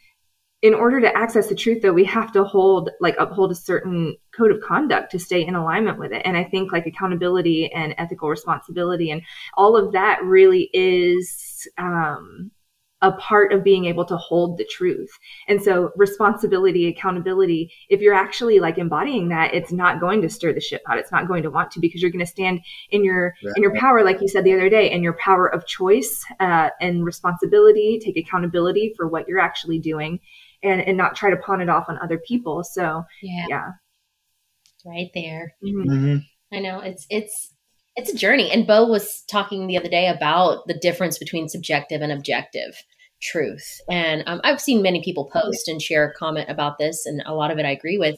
[0.62, 4.18] in order to access the truth though, we have to hold, like uphold a certain
[4.36, 6.22] code of conduct to stay in alignment with it.
[6.26, 9.22] And I think like accountability and ethical responsibility and
[9.56, 12.52] all of that really is, um,
[13.02, 15.10] a part of being able to hold the truth.
[15.48, 20.52] And so responsibility, accountability, if you're actually like embodying that, it's not going to stir
[20.54, 20.98] the shit pot.
[20.98, 23.54] It's not going to want to because you're going to stand in your, right.
[23.56, 26.70] in your power, like you said the other day, and your power of choice, uh,
[26.82, 30.20] and responsibility, take accountability for what you're actually doing
[30.62, 32.64] and, and not try to pawn it off on other people.
[32.66, 33.68] So yeah, yeah.
[34.86, 35.54] Right there.
[35.64, 35.90] Mm-hmm.
[35.90, 36.56] Mm-hmm.
[36.56, 37.54] I know it's, it's,
[38.00, 38.50] it's a journey.
[38.52, 42.82] And Beau was talking the other day about the difference between subjective and objective
[43.22, 43.82] truth.
[43.90, 47.34] And um, I've seen many people post and share a comment about this, and a
[47.34, 48.16] lot of it I agree with.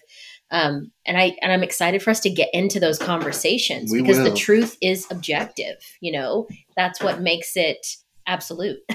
[0.51, 4.17] Um, and I and I'm excited for us to get into those conversations we because
[4.17, 4.25] will.
[4.29, 5.77] the truth is objective.
[6.01, 7.85] You know, that's what makes it
[8.27, 8.79] absolute.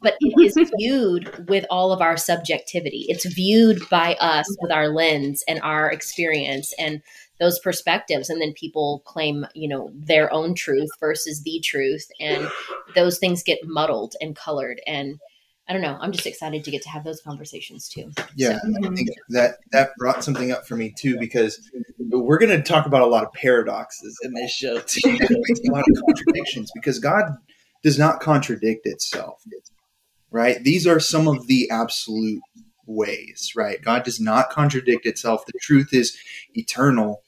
[0.00, 3.06] but it is viewed with all of our subjectivity.
[3.08, 7.02] It's viewed by us with our lens and our experience and
[7.40, 12.48] those perspectives and then people claim you know their own truth versus the truth and
[12.94, 15.18] those things get muddled and colored and
[15.66, 15.96] I don't know.
[15.98, 18.12] I'm just excited to get to have those conversations too.
[18.36, 18.68] Yeah, so.
[18.68, 19.34] I think mm-hmm.
[19.34, 23.06] that that brought something up for me too because we're going to talk about a
[23.06, 27.24] lot of paradoxes in this show too, a lot of contradictions because God
[27.82, 29.42] does not contradict itself,
[30.30, 30.62] right?
[30.62, 32.42] These are some of the absolute
[32.86, 33.80] ways, right?
[33.82, 35.46] God does not contradict itself.
[35.46, 36.16] The truth is
[36.54, 37.22] eternal,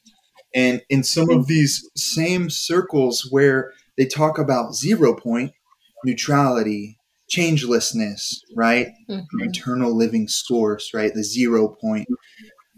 [0.55, 5.53] and in some of these same circles where they talk about zero point,
[6.05, 6.99] neutrality,
[7.31, 8.89] changelessness, right?
[9.09, 9.49] Mm-hmm.
[9.49, 11.13] Eternal living source, right?
[11.13, 12.09] The zero point.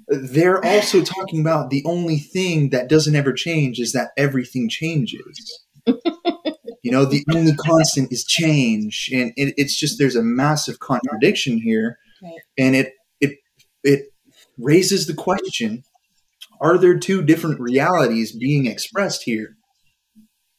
[0.09, 5.64] They're also talking about the only thing that doesn't ever change is that everything changes.
[5.87, 9.11] you know, the only constant is change.
[9.12, 11.99] And it, it's just there's a massive contradiction here.
[12.23, 12.33] Right.
[12.57, 13.39] And it it
[13.85, 14.07] it
[14.57, 15.85] raises the question
[16.61, 19.56] are there two different realities being expressed here?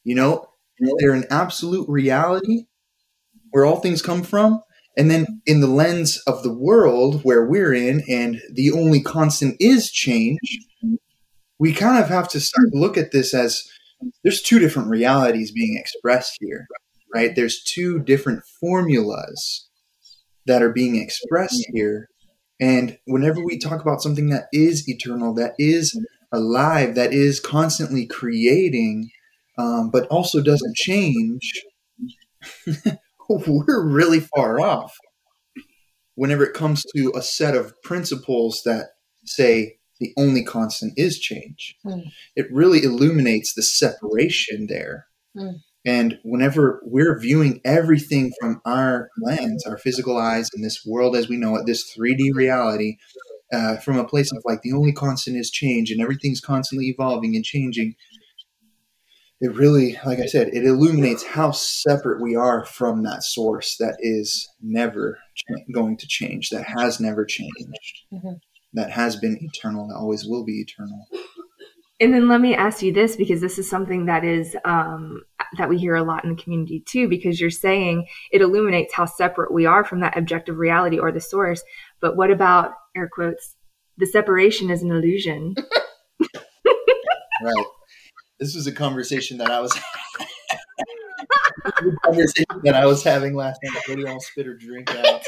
[0.03, 0.47] You know,
[0.79, 2.65] is there an absolute reality
[3.51, 4.61] where all things come from?
[4.97, 9.55] And then in the lens of the world where we're in, and the only constant
[9.59, 10.39] is change,
[11.57, 13.63] we kind of have to start to look at this as
[14.23, 16.67] there's two different realities being expressed here,
[17.13, 17.35] right?
[17.35, 19.69] There's two different formulas
[20.45, 22.07] that are being expressed here
[22.59, 25.97] and whenever we talk about something that is eternal, that is
[26.31, 29.09] alive, that is constantly creating,
[29.57, 31.63] um, but also doesn't change,
[33.29, 34.95] we're really far off.
[36.15, 38.87] Whenever it comes to a set of principles that
[39.25, 42.03] say the only constant is change, mm.
[42.35, 45.05] it really illuminates the separation there.
[45.35, 45.59] Mm.
[45.85, 51.29] And whenever we're viewing everything from our lens, our physical eyes, in this world as
[51.29, 52.97] we know it, this 3D reality,
[53.51, 57.35] uh, from a place of like the only constant is change and everything's constantly evolving
[57.35, 57.95] and changing,
[59.41, 63.95] it really, like I said, it illuminates how separate we are from that source that
[63.99, 65.17] is never
[65.73, 68.33] going to change, that has never changed, mm-hmm.
[68.73, 71.07] that has been eternal, that always will be eternal.
[72.01, 75.21] And then let me ask you this because this is something that is um,
[75.57, 77.09] that we hear a lot in the community too.
[77.09, 81.19] Because you're saying it illuminates how separate we are from that objective reality or the
[81.19, 81.61] source.
[81.99, 83.55] But what about air quotes?
[83.97, 85.55] The separation is an illusion.
[87.43, 87.65] right.
[88.39, 89.77] This was a conversation that I was
[92.05, 93.81] conversation that I was having last night.
[93.89, 95.21] Lady all spit her drink out.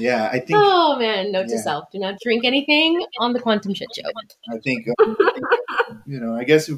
[0.00, 0.58] Yeah, I think.
[0.62, 1.56] Oh man, note yeah.
[1.56, 4.10] to self: do not drink anything on the Quantum Shit Show.
[4.52, 5.14] I think, uh,
[6.06, 6.70] you know, I guess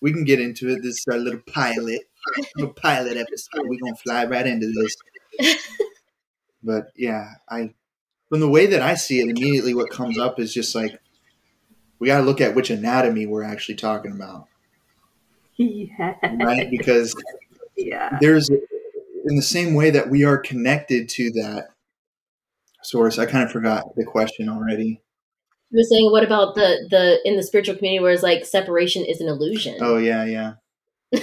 [0.00, 0.82] we can get into it.
[0.82, 2.02] This is our little pilot,
[2.56, 3.62] little pilot episode.
[3.64, 5.56] We're gonna fly right into this.
[6.62, 7.74] but yeah, I
[8.28, 10.98] from the way that I see it, immediately what comes up is just like
[12.00, 14.46] we got to look at which anatomy we're actually talking about.
[15.56, 16.14] Yeah.
[16.22, 16.68] Right?
[16.70, 17.14] Because
[17.76, 18.18] yeah.
[18.20, 21.68] there's, in the same way that we are connected to that
[22.82, 25.02] source, I kind of forgot the question already.
[25.70, 29.04] You were saying, what about the, the, in the spiritual community where it's like separation
[29.04, 29.76] is an illusion?
[29.80, 30.54] Oh, yeah, yeah.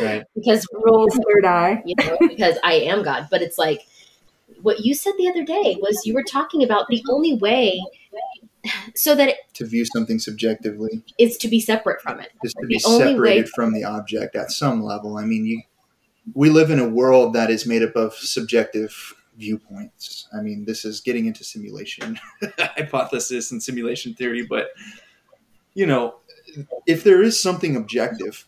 [0.00, 0.24] right.
[0.34, 1.82] Because rules third eye.
[1.84, 3.82] You know, because I am God, but it's like,
[4.62, 7.80] what you said the other day was you were talking about the only way
[8.94, 12.30] so that it, to view something subjectively is to be separate from it.
[12.42, 15.16] Is to the be separated way- from the object at some level.
[15.18, 15.62] I mean, you
[16.32, 20.28] we live in a world that is made up of subjective viewpoints.
[20.36, 22.18] I mean, this is getting into simulation
[22.58, 24.68] hypothesis and simulation theory, but
[25.74, 26.16] you know,
[26.86, 28.46] if there is something objective,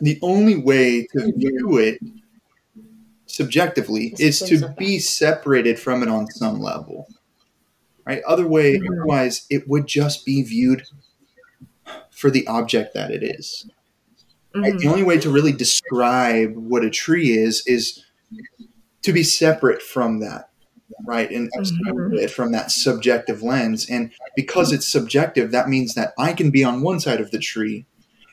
[0.00, 1.98] the only way to view it
[3.26, 7.06] subjectively is to be separated from it on some level
[8.10, 8.22] right?
[8.24, 10.82] Other way otherwise it would just be viewed
[12.10, 13.68] for the object that it is
[14.54, 14.72] right?
[14.72, 14.78] mm-hmm.
[14.78, 18.04] the only way to really describe what a tree is is
[19.02, 20.50] to be separate from that
[21.06, 22.26] right and mm-hmm.
[22.28, 26.82] from that subjective lens and because it's subjective that means that i can be on
[26.82, 27.86] one side of the tree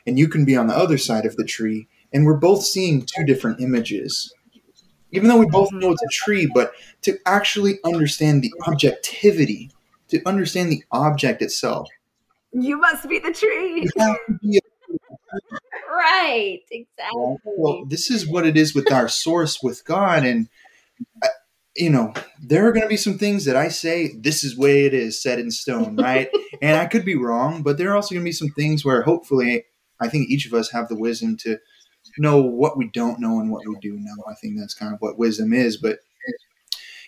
[0.06, 3.04] and you can be on the other side of the tree and we're both seeing
[3.04, 4.32] two different images
[5.12, 9.70] even though we both know it's a tree, but to actually understand the objectivity,
[10.08, 11.88] to understand the object itself.
[12.52, 13.88] You must be the tree.
[15.90, 17.36] Right, exactly.
[17.44, 20.24] Well, this is what it is with our source, with God.
[20.24, 20.48] And,
[21.22, 21.28] uh,
[21.76, 22.12] you know,
[22.42, 25.22] there are going to be some things that I say, this is way it is
[25.22, 26.28] set in stone, right?
[26.62, 29.02] and I could be wrong, but there are also going to be some things where
[29.02, 29.64] hopefully
[30.00, 31.58] I think each of us have the wisdom to
[32.18, 34.24] know what we don't know and what we do know.
[34.28, 35.76] I think that's kind of what wisdom is.
[35.76, 35.98] But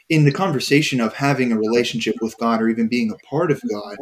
[0.08, 3.62] in the conversation of having a relationship with God or even being a part of
[3.70, 3.96] God,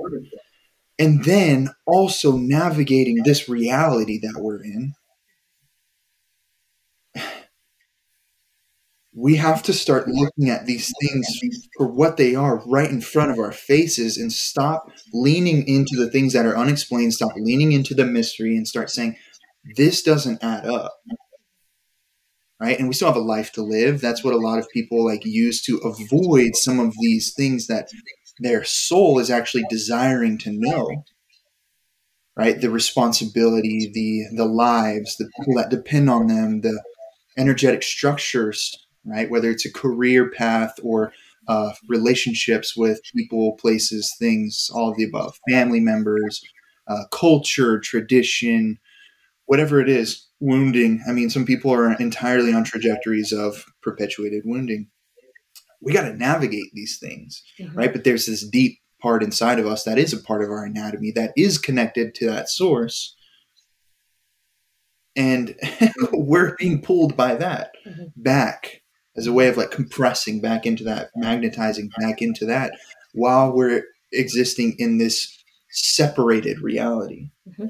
[0.99, 4.95] and then also navigating this reality that we're in,
[9.15, 11.27] we have to start looking at these things
[11.77, 16.09] for what they are right in front of our faces and stop leaning into the
[16.09, 19.17] things that are unexplained, stop leaning into the mystery, and start saying,
[19.77, 20.93] this doesn't add up.
[22.61, 22.79] Right?
[22.79, 24.01] And we still have a life to live.
[24.01, 27.89] That's what a lot of people like use to avoid some of these things that
[28.41, 31.05] their soul is actually desiring to know
[32.37, 36.83] right the responsibility the the lives the people that depend on them the
[37.37, 41.13] energetic structures right whether it's a career path or
[41.49, 46.43] uh, relationships with people places things all of the above family members
[46.89, 48.79] uh, culture tradition
[49.49, 51.03] whatever it is, wounding.
[51.09, 54.89] I mean, some people are entirely on trajectories of perpetuated wounding.
[55.81, 57.77] We got to navigate these things, mm-hmm.
[57.77, 57.93] right?
[57.93, 61.13] But there's this deep part inside of us that is a part of our anatomy
[61.13, 63.17] that is connected to that source.
[65.17, 65.55] And
[66.13, 68.07] we're being pulled by that mm-hmm.
[68.17, 68.83] back
[69.17, 72.73] as a way of like compressing back into that, magnetizing back into that
[73.13, 75.37] while we're existing in this
[75.71, 77.31] separated reality.
[77.49, 77.67] Mm-hmm.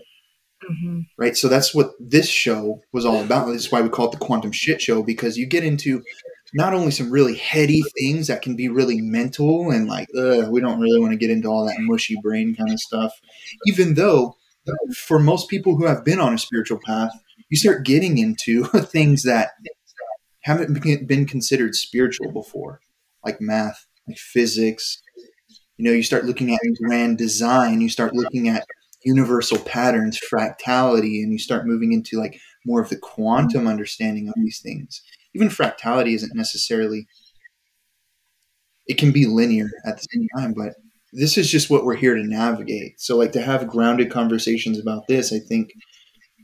[0.71, 1.01] Mm-hmm.
[1.17, 1.37] Right.
[1.37, 3.47] So that's what this show was all about.
[3.47, 6.03] This is why we call it the quantum shit show because you get into
[6.55, 10.81] not only some really heady things that can be really mental and like, we don't
[10.81, 13.13] really want to get into all that mushy brain kind of stuff,
[13.67, 14.37] even though
[14.95, 17.13] for most people who have been on a spiritual path,
[17.49, 19.53] you start getting into things that
[20.43, 22.81] haven't been considered spiritual before,
[23.25, 25.03] like math, like physics.
[25.77, 28.67] You know, you start looking at grand design, you start looking at
[29.05, 34.35] universal patterns, fractality, and you start moving into like more of the quantum understanding of
[34.37, 35.03] these things.
[35.39, 37.07] Even fractality isn't necessarily
[38.89, 40.75] it can be linear at the same time, but
[41.13, 43.01] this is just what we're here to navigate.
[43.01, 45.71] So like to have grounded conversations about this, I think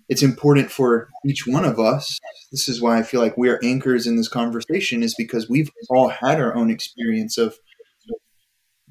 [0.08, 2.20] it's important for each one of us.
[2.52, 5.70] This is why I feel like we are anchors in this conversation is because we've
[5.90, 7.56] all had our own experience of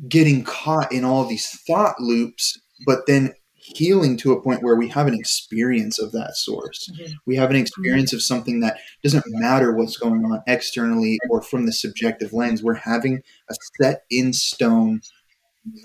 [0.09, 3.33] getting caught in all these thought loops, but then
[3.76, 6.89] healing to a point where we have an experience of that source.
[6.91, 7.13] Mm-hmm.
[7.26, 11.65] We have an experience of something that doesn't matter what's going on externally or from
[11.65, 12.63] the subjective lens.
[12.63, 15.01] We're having a set in stone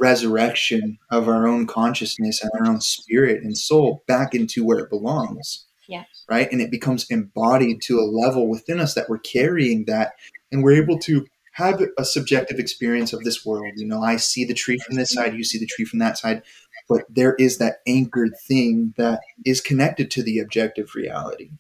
[0.01, 4.91] resurrection of our own consciousness and our own spirit and soul back into where it
[4.91, 5.66] belongs.
[5.89, 6.05] Yeah.
[6.28, 6.51] Right.
[6.53, 10.12] And it becomes embodied to a level within us that we're carrying that
[10.53, 11.26] and we're able to
[11.59, 13.72] have a subjective experience of this world.
[13.76, 16.16] You know, I see the tree from this side, you see the tree from that
[16.16, 16.43] side,
[16.89, 21.51] but there is that anchored thing that is connected to the objective reality.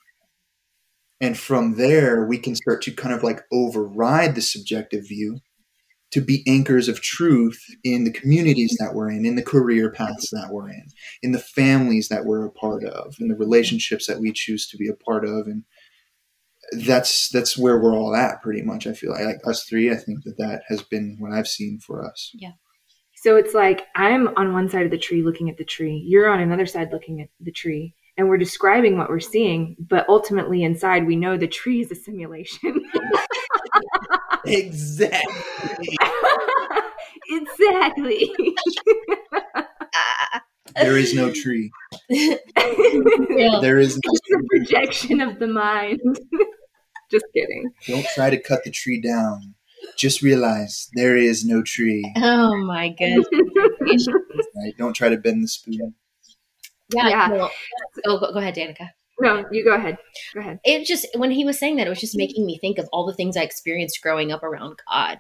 [1.20, 5.40] And from there, we can start to kind of like override the subjective view
[6.10, 10.30] to be anchors of truth in the communities that we're in, in the career paths
[10.30, 10.86] that we're in,
[11.22, 14.76] in the families that we're a part of, in the relationships that we choose to
[14.78, 15.46] be a part of.
[15.46, 15.64] And
[16.84, 18.86] that's that's where we're all at pretty much.
[18.86, 21.78] I feel like, like us three, I think that that has been what I've seen
[21.78, 22.30] for us.
[22.34, 22.52] Yeah.
[23.28, 26.30] So it's like I'm on one side of the tree looking at the tree, you're
[26.30, 30.62] on another side looking at the tree, and we're describing what we're seeing, but ultimately
[30.62, 32.82] inside we know the tree is a simulation.
[34.46, 35.98] exactly.
[37.32, 38.32] exactly.
[40.76, 41.70] there is no tree.
[42.08, 42.38] yeah.
[43.60, 46.00] There is no it's a projection of the mind.
[47.10, 47.70] Just kidding.
[47.86, 49.54] Don't try to cut the tree down.
[49.98, 52.10] Just realize there is no tree.
[52.16, 53.26] Oh my goodness.
[54.56, 54.76] right?
[54.78, 55.94] Don't try to bend the spoon.
[56.94, 57.08] Yeah.
[57.08, 57.30] yeah.
[57.30, 57.50] Well,
[58.06, 58.90] oh, go, go ahead, Danica.
[59.20, 59.98] No, you go ahead.
[60.34, 60.60] Go ahead.
[60.64, 63.06] It just when he was saying that, it was just making me think of all
[63.06, 65.18] the things I experienced growing up around God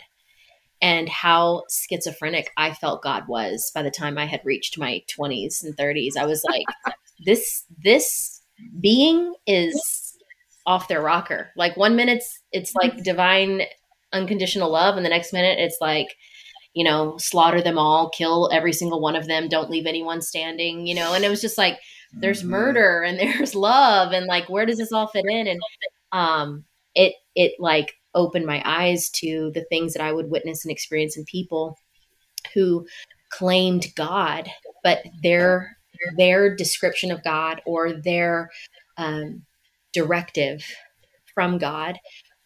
[0.80, 5.64] and how schizophrenic I felt God was by the time I had reached my 20s
[5.64, 6.16] and 30s.
[6.16, 6.66] I was like,
[7.26, 8.42] this this
[8.80, 10.16] being is
[10.66, 11.50] off their rocker.
[11.56, 12.22] Like one minute
[12.52, 13.02] it's like mm-hmm.
[13.02, 13.62] divine
[14.12, 16.16] unconditional love and the next minute it's like
[16.74, 20.86] you know, slaughter them all, kill every single one of them, don't leave anyone standing,
[20.86, 21.12] you know.
[21.12, 21.78] And it was just like
[22.12, 22.50] there's mm-hmm.
[22.50, 25.60] murder and there's love and like where does this all fit in and
[26.12, 30.72] um it it like opened my eyes to the things that I would witness and
[30.72, 31.76] experience in people
[32.54, 32.86] who
[33.30, 34.48] claimed God
[34.82, 35.76] but their
[36.16, 38.50] their description of God or their
[38.96, 39.42] um,
[39.92, 40.64] directive
[41.34, 41.98] from God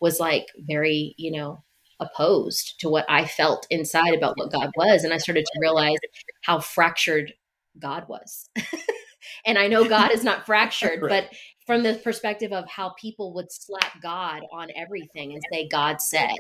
[0.03, 1.63] was like very you know
[2.01, 5.99] opposed to what I felt inside about what God was and I started to realize
[6.43, 7.33] how fractured
[7.79, 8.51] God was
[9.45, 11.29] And I know God is not fractured, right.
[11.29, 16.01] but from the perspective of how people would slap God on everything and say, God
[16.01, 16.33] said,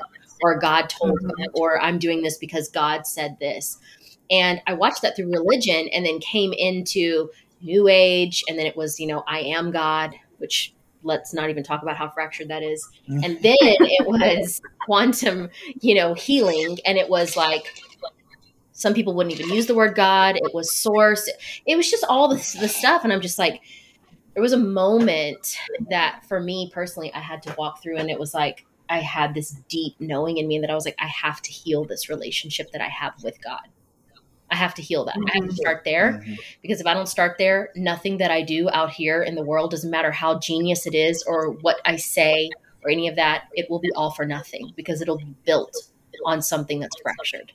[0.42, 1.60] or God told me, mm-hmm.
[1.60, 3.78] or I'm doing this because God said this.
[4.30, 8.42] And I watched that through religion and then came into New Age.
[8.48, 11.96] And then it was, you know, I am God, which let's not even talk about
[11.96, 12.88] how fractured that is.
[13.08, 13.24] Mm.
[13.24, 15.50] And then it was quantum,
[15.80, 16.78] you know, healing.
[16.84, 17.66] And it was like,
[18.72, 20.36] some people wouldn't even use the word God.
[20.36, 21.30] It was source.
[21.66, 23.04] It was just all this the stuff.
[23.04, 23.60] And I'm just like,
[24.34, 25.56] there was a moment
[25.90, 29.34] that for me personally, I had to walk through, and it was like I had
[29.34, 32.72] this deep knowing in me that I was like, I have to heal this relationship
[32.72, 33.68] that I have with God.
[34.52, 35.16] I have to heal that.
[35.16, 35.28] Mm-hmm.
[35.28, 35.56] I have to mm-hmm.
[35.56, 36.34] start there mm-hmm.
[36.60, 39.70] because if I don't start there, nothing that I do out here in the world
[39.70, 42.50] doesn't matter how genius it is or what I say
[42.84, 45.74] or any of that, it will be all for nothing because it'll be built
[46.26, 47.50] on something that's fractured.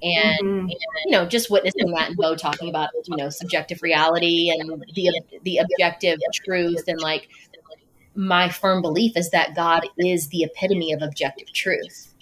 [0.00, 0.68] And, mm-hmm.
[0.68, 5.20] you know, just witnessing that and Beau talking about, you know, subjective reality and the,
[5.42, 7.28] the objective truth and like
[8.14, 12.14] my firm belief is that God is the epitome of objective truth.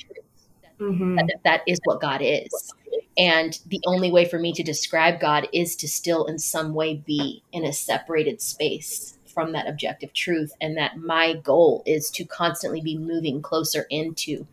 [0.80, 1.16] Mm-hmm.
[1.16, 2.74] That, that is what God is.
[3.18, 7.02] And the only way for me to describe God is to still, in some way,
[7.06, 10.52] be in a separated space from that objective truth.
[10.60, 14.46] And that my goal is to constantly be moving closer into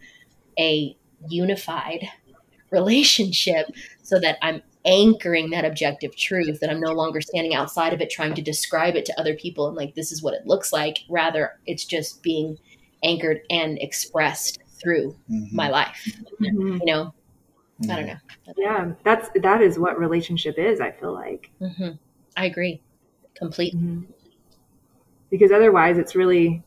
[0.57, 0.95] a
[1.27, 2.07] unified
[2.71, 3.67] relationship
[4.01, 8.09] so that I'm anchoring that objective truth that I'm no longer standing outside of it
[8.09, 10.99] trying to describe it to other people and like this is what it looks like
[11.09, 12.57] rather it's just being
[13.03, 15.55] anchored and expressed through mm-hmm.
[15.55, 16.11] my life
[16.41, 16.77] mm-hmm.
[16.77, 17.13] you know
[17.81, 17.91] mm-hmm.
[17.91, 21.91] I don't know yeah that's that is what relationship is I feel like mm-hmm.
[22.35, 22.81] I agree
[23.35, 24.11] completely mm-hmm.
[25.29, 26.63] because otherwise it's really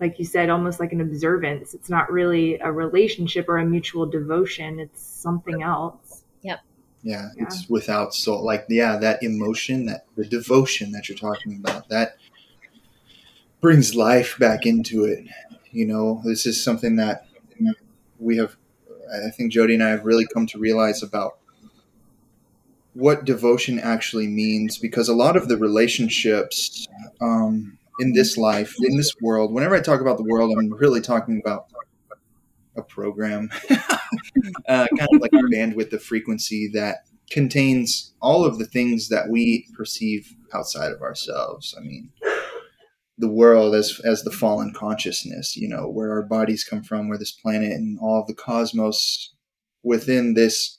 [0.00, 1.74] like you said, almost like an observance.
[1.74, 4.80] It's not really a relationship or a mutual devotion.
[4.80, 6.24] It's something else.
[6.42, 6.60] Yep.
[7.02, 8.44] yeah, yeah, it's without soul.
[8.44, 12.16] Like, yeah, that emotion, that the devotion that you're talking about, that
[13.60, 15.24] brings life back into it.
[15.70, 17.26] You know, this is something that
[18.18, 18.56] we have,
[19.12, 21.38] I think Jodi and I have really come to realize about
[22.94, 26.86] what devotion actually means because a lot of the relationships
[27.20, 31.00] um, in this life, in this world, whenever I talk about the world, I'm really
[31.00, 31.66] talking about
[32.76, 36.98] a program, uh, kind of like a bandwidth of frequency that
[37.30, 41.74] contains all of the things that we perceive outside of ourselves.
[41.76, 42.12] I mean,
[43.18, 47.18] the world as as the fallen consciousness, you know, where our bodies come from, where
[47.18, 49.32] this planet and all of the cosmos
[49.82, 50.78] within this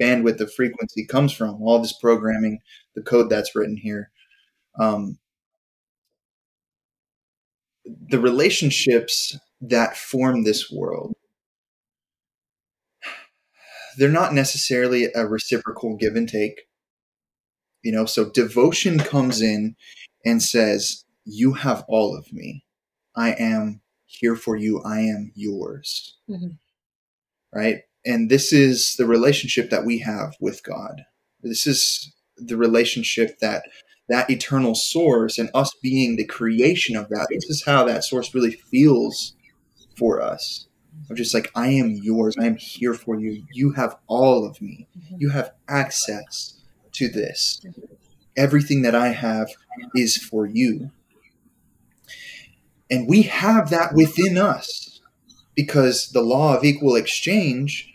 [0.00, 2.60] bandwidth of frequency comes from, all this programming,
[2.94, 4.10] the code that's written here.
[4.78, 5.18] Um,
[7.84, 11.14] the relationships that form this world
[13.96, 16.62] they're not necessarily a reciprocal give and take.
[17.82, 19.76] You know, so devotion comes in
[20.24, 22.64] and says, You have all of me.
[23.16, 24.82] I am here for you.
[24.82, 26.16] I am yours.
[26.28, 26.54] Mm-hmm.
[27.54, 27.82] Right.
[28.04, 31.02] And this is the relationship that we have with God.
[31.42, 33.64] This is the relationship that
[34.08, 37.28] that eternal source and us being the creation of that.
[37.30, 39.34] This is how that source really feels
[39.96, 40.66] for us
[41.10, 42.36] of just like I am yours.
[42.38, 43.44] I am here for you.
[43.52, 44.88] You have all of me.
[44.98, 45.16] Mm-hmm.
[45.18, 46.60] You have access
[46.92, 47.64] to this.
[48.36, 49.48] Everything that I have
[49.94, 50.90] is for you.
[52.92, 55.00] And we have that within us
[55.54, 57.88] because the law of equal exchange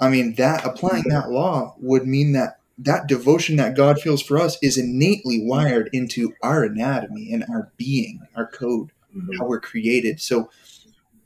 [0.00, 4.38] I mean that applying that law would mean that that devotion that God feels for
[4.38, 9.36] us is innately wired into our anatomy and our being, our code, mm-hmm.
[9.38, 10.20] how we're created.
[10.20, 10.50] So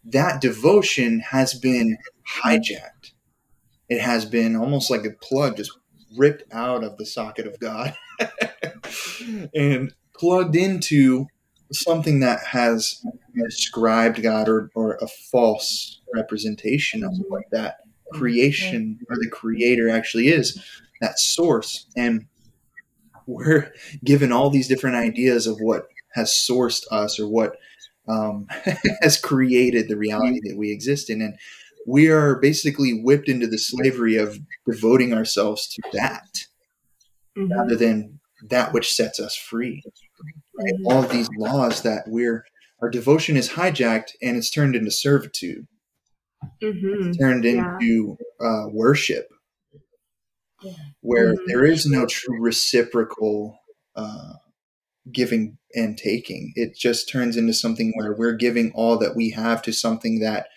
[0.05, 1.99] that devotion has been
[2.43, 3.13] hijacked.
[3.91, 5.73] It has been almost like a plug just
[6.17, 7.95] ripped out of the socket of God
[9.55, 11.27] and plugged into
[11.73, 13.05] something that has
[13.35, 17.79] described God or, or a false representation of what that
[18.13, 20.63] creation or the creator actually is,
[21.01, 21.87] that source.
[21.97, 22.27] And
[23.27, 23.73] we're
[24.05, 27.57] given all these different ideas of what has sourced us or what
[28.09, 28.47] um,
[29.01, 31.23] has created the reality that we exist in.
[31.23, 31.39] And
[31.87, 36.47] we are basically whipped into the slavery of devoting ourselves to that
[37.37, 37.53] mm-hmm.
[37.53, 39.83] rather than that which sets us free.
[40.59, 40.75] Right?
[40.75, 40.87] Mm-hmm.
[40.87, 42.45] All of these laws that we're,
[42.81, 45.67] our devotion is hijacked and it's turned into servitude,
[46.63, 47.09] mm-hmm.
[47.09, 48.47] it's turned into yeah.
[48.47, 49.29] uh, worship,
[51.01, 51.43] where mm-hmm.
[51.47, 53.59] there is no true reciprocal
[53.97, 54.35] uh,
[55.11, 56.53] giving and taking.
[56.55, 60.49] It just turns into something where we're giving all that we have to something that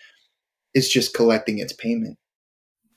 [0.74, 2.18] is just collecting its payment.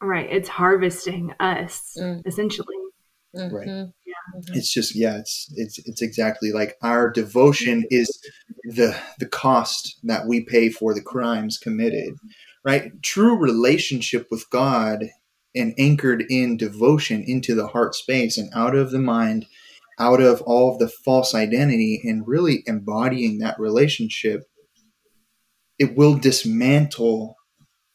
[0.02, 0.28] Right.
[0.30, 2.22] It's harvesting us mm.
[2.26, 2.76] essentially.
[3.36, 3.56] Mm-hmm.
[3.56, 3.88] Right.
[4.36, 4.56] Mm-hmm.
[4.56, 8.20] It's just yeah, it's it's it's exactly like our devotion is
[8.64, 12.16] the the cost that we pay for the crimes committed.
[12.64, 13.02] Right?
[13.02, 15.06] True relationship with God
[15.56, 19.46] and anchored in devotion into the heart space and out of the mind
[20.00, 24.46] out of all of the false identity and really embodying that relationship,
[25.78, 27.36] it will dismantle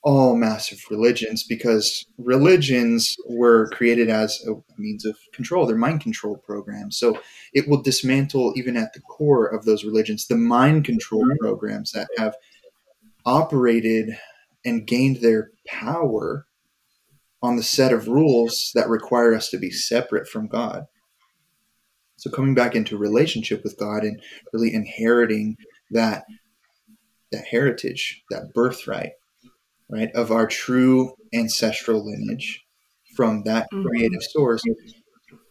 [0.05, 5.65] all massive religions because religions were created as a means of control.
[5.65, 6.99] They're mind control programs.
[6.99, 7.19] So
[7.55, 11.39] it will dismantle, even at the core of those religions, the mind control mm-hmm.
[11.41, 12.37] programs that have
[13.25, 14.17] operated
[14.67, 16.47] and gained their power
[17.43, 20.87] on the set of rules that require us to be separate from God.
[22.17, 24.21] So coming back into relationship with God and
[24.53, 25.57] really inheriting
[25.91, 26.25] that
[27.33, 29.13] that heritage, that birthright,
[29.89, 32.65] right, of our true ancestral lineage
[33.17, 33.87] from that mm-hmm.
[33.87, 34.63] creative source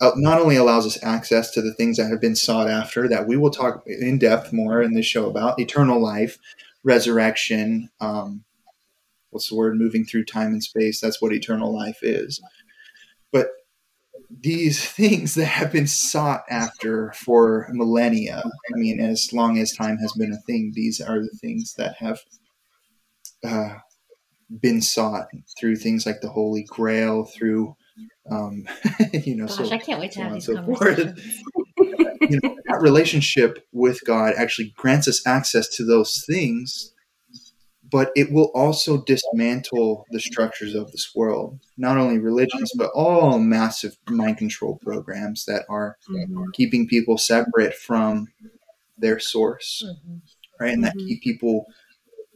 [0.02, 3.28] uh, not only allows us access to the things that have been sought after that
[3.28, 6.38] we will talk in depth more in this show about eternal life,
[6.84, 8.44] resurrection, um,
[9.30, 11.00] what's the word, moving through time and space.
[11.00, 12.42] That's what eternal life is.
[13.32, 13.48] But
[14.30, 18.44] these things that have been sought after for millennia.
[18.46, 21.96] I mean, as long as time has been a thing, these are the things that
[21.98, 22.20] have
[23.46, 23.78] uh,
[24.62, 25.28] been sought
[25.60, 27.76] through things like the Holy Grail, through
[28.32, 28.66] um,
[29.14, 31.42] you know, Gosh, so, I can't wait to so have these so conversations.
[31.78, 36.94] you know, that relationship with God actually grants us access to those things
[37.94, 43.38] but it will also dismantle the structures of this world not only religions but all
[43.38, 46.46] massive mind control programs that are mm-hmm.
[46.54, 48.28] keeping people separate from
[48.98, 50.18] their source mm-hmm.
[50.60, 51.08] right and that mm-hmm.
[51.08, 51.66] keep people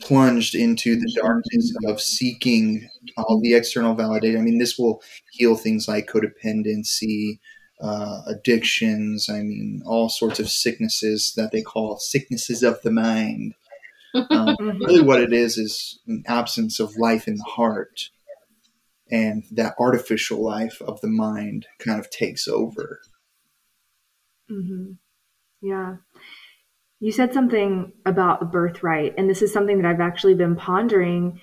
[0.01, 2.87] plunged into the darkness of seeking
[3.17, 4.37] all the external validation.
[4.37, 7.39] I mean, this will heal things like codependency,
[7.81, 9.29] uh, addictions.
[9.29, 13.55] I mean, all sorts of sicknesses that they call sicknesses of the mind.
[14.29, 18.09] Um, really, what it is is an absence of life in the heart,
[19.09, 23.01] and that artificial life of the mind kind of takes over.
[24.49, 24.93] Mm-hmm.
[25.61, 25.97] Yeah.
[26.99, 31.39] You said something about a birthright, and this is something that I've actually been pondering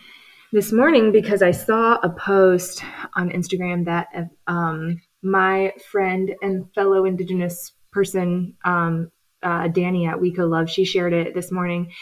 [0.52, 2.82] this morning because I saw a post
[3.14, 4.08] on Instagram that
[4.46, 11.12] um, my friend and fellow Indigenous person, um, uh, Danny at Weko Love, she shared
[11.12, 11.92] it this morning,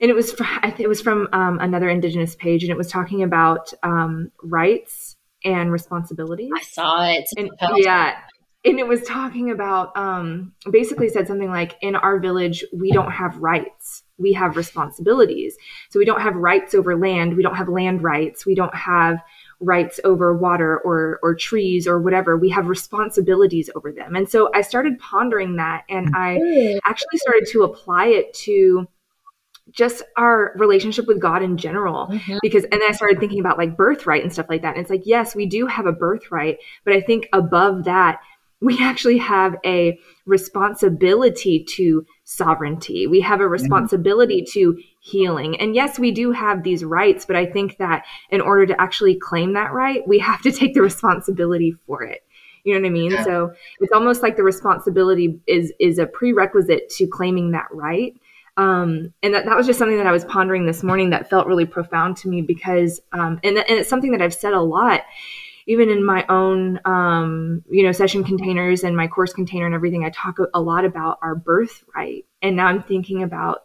[0.00, 0.44] and it was fr-
[0.78, 5.70] it was from um, another Indigenous page, and it was talking about um, rights and
[5.70, 6.50] responsibilities.
[6.56, 7.28] I saw it.
[7.36, 8.16] And, yeah,
[8.64, 13.10] and it was talking about um, basically said something like in our village we don't
[13.10, 14.02] have rights.
[14.16, 15.56] We have responsibilities.
[15.90, 17.36] So we don't have rights over land.
[17.36, 18.46] We don't have land rights.
[18.46, 19.22] We don't have
[19.60, 22.36] rights over water or or trees or whatever.
[22.36, 24.16] We have responsibilities over them.
[24.16, 28.88] And so i started pondering that and i actually started to apply it to
[29.70, 32.06] just our relationship with God in general.
[32.06, 32.38] Mm-hmm.
[32.42, 34.76] Because, and then I started thinking about like birthright and stuff like that.
[34.76, 38.20] And it's like, yes, we do have a birthright, but I think above that,
[38.64, 43.06] we actually have a responsibility to sovereignty.
[43.06, 44.60] We have a responsibility mm-hmm.
[44.60, 45.60] to healing.
[45.60, 49.16] And yes, we do have these rights, but I think that in order to actually
[49.16, 52.22] claim that right, we have to take the responsibility for it.
[52.64, 53.10] You know what I mean?
[53.10, 53.24] Yeah.
[53.24, 58.14] So it's almost like the responsibility is is a prerequisite to claiming that right.
[58.56, 61.46] Um, and that, that was just something that I was pondering this morning that felt
[61.46, 65.02] really profound to me because, um, and, and it's something that I've said a lot
[65.66, 70.04] even in my own um, you know session containers and my course container and everything
[70.04, 72.24] i talk a lot about our birthright.
[72.42, 73.60] And now i'm thinking about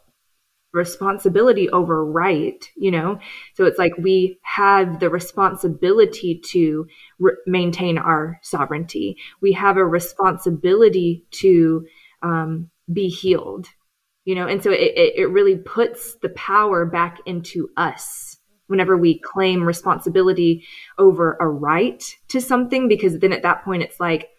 [0.71, 3.19] responsibility over right you know?
[3.55, 6.87] So it's like we have the responsibility to
[7.17, 9.17] re- maintain our sovereignty.
[9.41, 11.87] We have a responsibility to
[12.21, 13.67] um, be healed
[14.25, 14.47] you know?
[14.47, 18.37] And so it, it really puts the power back into us
[18.69, 20.63] whenever we claim responsibility
[20.97, 24.29] over a right to something because then at that point it's like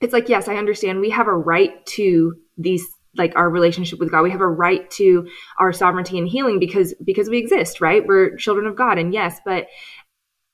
[0.00, 4.10] it's like yes i understand we have a right to these like our relationship with
[4.10, 4.22] god.
[4.22, 5.28] We have a right to
[5.58, 8.06] our sovereignty and healing because because we exist right?
[8.06, 9.66] We're children of god and yes but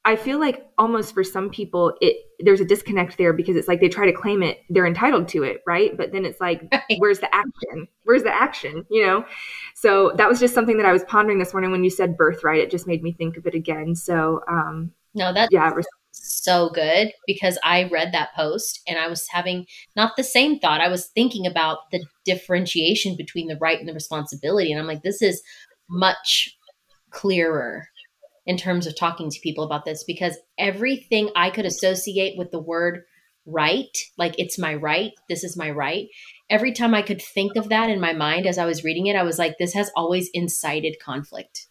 [0.06, 3.80] I feel like almost for some people it there's a disconnect there because it's like
[3.80, 5.96] they try to claim it, they're entitled to it, right?
[5.96, 6.98] But then it's like, right.
[6.98, 7.88] where's the action?
[8.04, 8.84] Where's the action?
[8.88, 9.24] You know?
[9.74, 12.60] So that was just something that I was pondering this morning when you said birthright.
[12.60, 13.96] It just made me think of it again.
[13.96, 15.72] So um no, that's yeah,
[16.12, 20.80] so good because I read that post and I was having not the same thought.
[20.80, 24.70] I was thinking about the differentiation between the right and the responsibility.
[24.70, 25.42] And I'm like, this is
[25.88, 26.56] much
[27.10, 27.88] clearer
[28.46, 32.60] in terms of talking to people about this because everything I could associate with the
[32.60, 33.02] word
[33.44, 36.06] right, like it's my right, this is my right.
[36.48, 39.16] Every time I could think of that in my mind as I was reading it,
[39.16, 41.66] I was like, this has always incited conflict.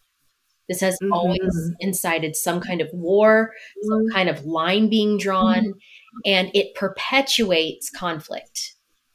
[0.68, 1.12] This has mm-hmm.
[1.12, 3.52] always incited some kind of war,
[3.82, 4.14] some mm-hmm.
[4.14, 6.20] kind of line being drawn, mm-hmm.
[6.24, 8.74] and it perpetuates conflict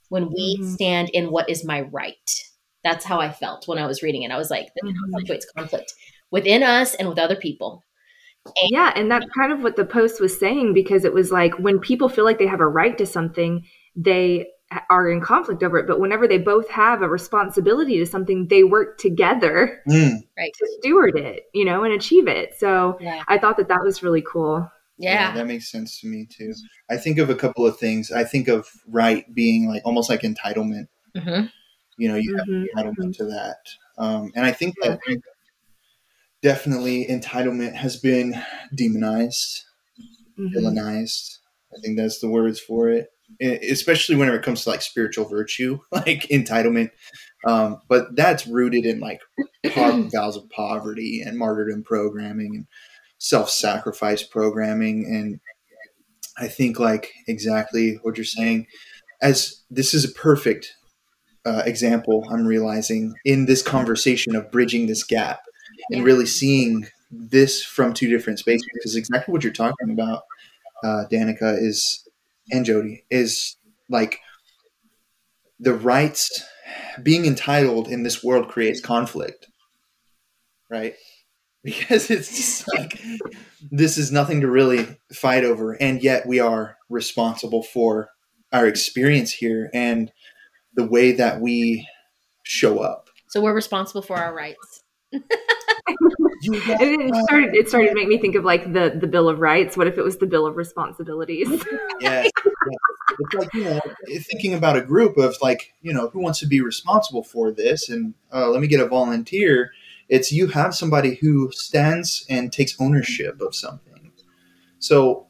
[0.09, 0.73] when we mm-hmm.
[0.73, 2.15] stand in what is my right.
[2.83, 4.31] That's how I felt when I was reading it.
[4.31, 5.11] I was like, this mm-hmm.
[5.11, 5.93] perpetuates conflict
[6.31, 7.83] within us and with other people.
[8.45, 11.53] And- yeah, and that's kind of what the post was saying because it was like
[11.59, 13.65] when people feel like they have a right to something,
[13.95, 14.47] they
[14.89, 15.87] are in conflict over it.
[15.87, 20.13] But whenever they both have a responsibility to something, they work together mm.
[20.37, 20.53] right.
[20.53, 22.53] to steward it, you know, and achieve it.
[22.57, 23.23] So yeah.
[23.27, 24.69] I thought that that was really cool.
[24.97, 25.13] Yeah.
[25.13, 25.35] yeah.
[25.35, 26.53] that makes sense to me too.
[26.89, 28.11] I think of a couple of things.
[28.11, 30.87] I think of right being like almost like entitlement.
[31.15, 31.47] Mm-hmm.
[31.97, 32.77] You know, you mm-hmm.
[32.77, 33.57] have entitlement to that.
[33.97, 34.99] Um, and I think that
[36.41, 38.41] definitely entitlement has been
[38.75, 39.65] demonized,
[40.39, 40.57] mm-hmm.
[40.57, 41.37] villainized.
[41.73, 43.09] I think that's the words for it,
[43.41, 46.91] especially whenever it comes to like spiritual virtue, like entitlement.
[47.45, 49.21] Um, but that's rooted in like
[49.65, 52.67] vows of poverty and martyrdom programming and
[53.19, 55.39] self-sacrifice programming, and
[56.37, 58.67] I think like exactly what you're saying.
[59.21, 60.73] As this is a perfect
[61.45, 65.41] uh, example, I'm realizing in this conversation of bridging this gap
[65.89, 70.23] and really seeing this from two different spaces because exactly what you're talking about,
[70.83, 72.07] uh, Danica is
[72.51, 73.57] and Jodi is
[73.89, 74.19] like
[75.59, 76.43] the rights
[77.03, 79.47] being entitled in this world creates conflict,
[80.69, 80.95] right?
[81.63, 82.99] Because it's just like
[83.71, 88.09] this is nothing to really fight over, and yet we are responsible for
[88.51, 90.11] our experience here and
[90.73, 91.87] the way that we
[92.41, 93.09] show up.
[93.27, 95.50] So we're responsible for our rights You got And
[96.41, 97.55] it started.
[97.55, 99.77] It started to make me think of like the the Bill of Rights.
[99.77, 101.47] What if it was the Bill of Responsibilities?
[101.99, 102.31] Yes.
[103.19, 103.79] It's like, you know,
[104.31, 107.89] thinking about a group of like, you know, who wants to be responsible for this
[107.89, 109.71] and uh, let me get a volunteer.
[110.09, 114.11] It's you have somebody who stands and takes ownership of something.
[114.79, 115.27] So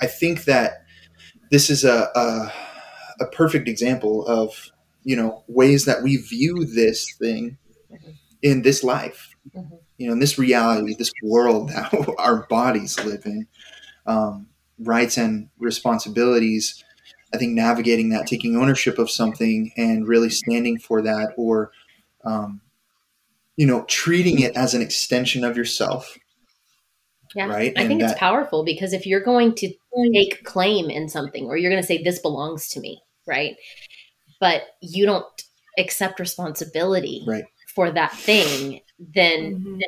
[0.00, 0.84] I think that
[1.50, 2.52] this is a, a,
[3.20, 4.70] a perfect example of,
[5.02, 7.58] you know, ways that we view this thing
[8.42, 9.80] in this life, Mhm.
[9.98, 13.46] You know, in this reality, this world that our bodies live in.
[14.06, 14.46] Um,
[14.80, 16.84] rights and responsibilities
[17.34, 21.72] i think navigating that taking ownership of something and really standing for that or
[22.24, 22.60] um,
[23.56, 26.16] you know treating it as an extension of yourself
[27.34, 27.48] Yeah.
[27.48, 29.72] Right, I and think that- it's powerful because if you're going to
[30.14, 33.56] take claim in something or you're going to say this belongs to me, right?
[34.40, 35.26] But you don't
[35.76, 37.44] accept responsibility Right.
[37.74, 39.80] for that thing, then Mhm.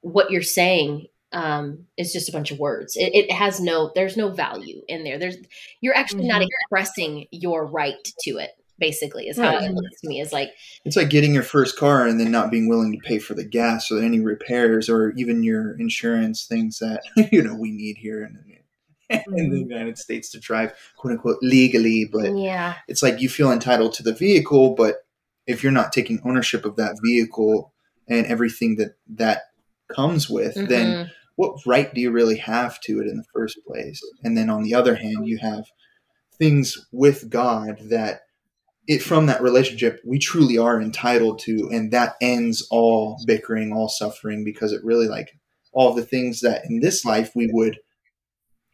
[0.00, 2.96] what you're saying um, is just a bunch of words.
[2.96, 5.18] It, it has no, there's no value in there.
[5.18, 5.36] There's,
[5.82, 6.46] you're actually not Mhm.
[6.46, 8.52] expressing your right to it.
[8.78, 9.64] Basically, is how Right.
[9.68, 10.20] it looks to me.
[10.20, 10.50] Is like,
[10.86, 13.44] it's like getting your first car and then not being willing to pay for the
[13.44, 17.02] gas or any repairs or even your insurance things that
[17.32, 18.38] you know we need here in,
[19.36, 23.50] in the united states to drive quote unquote legally but yeah, it's like you feel
[23.50, 25.04] entitled to the vehicle but
[25.48, 27.72] if you're not taking ownership of that vehicle
[28.08, 29.42] and everything that that
[29.94, 31.10] comes with then Mhm.
[31.36, 34.62] what right do you really have to it in the first place and then on
[34.62, 35.64] the other hand you have
[36.38, 38.20] things with god that
[38.86, 43.88] it from that relationship we truly are entitled to and that ends all bickering all
[43.88, 45.30] suffering because it really like
[45.72, 47.78] all the things that in this life we would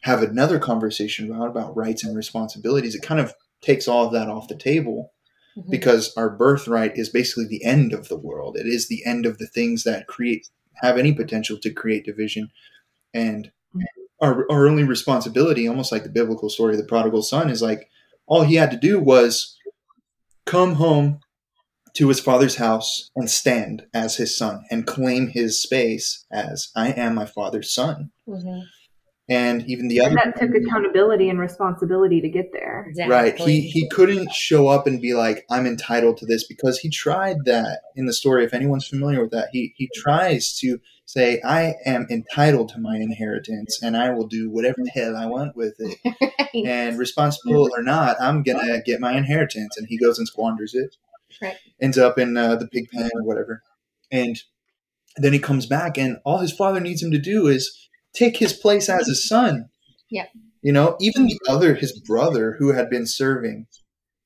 [0.03, 4.29] have another conversation about about rights and responsibilities it kind of takes all of that
[4.29, 5.13] off the table
[5.57, 5.71] Mhm.
[5.71, 8.57] because our birthright is basically the end of the world.
[8.57, 10.49] It is the end of the things that create
[10.83, 12.51] have any potential to create division.
[13.13, 13.53] And
[14.21, 17.89] our, our only responsibility, almost like the biblical story of the prodigal son, is like
[18.27, 19.57] all he had to do was
[20.47, 21.21] come home
[21.95, 26.91] to his father's house and stand as his son and claim his space as I
[26.91, 28.11] am my father's son.
[28.29, 28.65] Mhm.
[29.29, 32.93] And even the And other that took accountability and responsibility to get there.
[33.09, 33.35] Right.
[33.39, 37.39] He he couldn't show up and be like, I'm entitled to this because he tried
[37.47, 38.45] that in the story.
[38.45, 42.97] If anyone's familiar with that, he he tries to say, I am entitled to my
[42.97, 45.99] inheritance and I will do whatever the hell I want with it.
[46.55, 49.77] And responsible or not, I'm gonna get my inheritance.
[49.77, 50.95] And he goes and squanders it.
[51.43, 51.57] Right.
[51.81, 53.63] Ends up in uh, the pig pen or whatever.
[54.13, 54.41] And
[55.17, 57.84] then he comes back and all his father needs him to do is
[58.15, 59.69] take his place as a son.
[60.11, 60.27] Yeah.
[60.63, 63.67] You know, even the other, his brother, who had been serving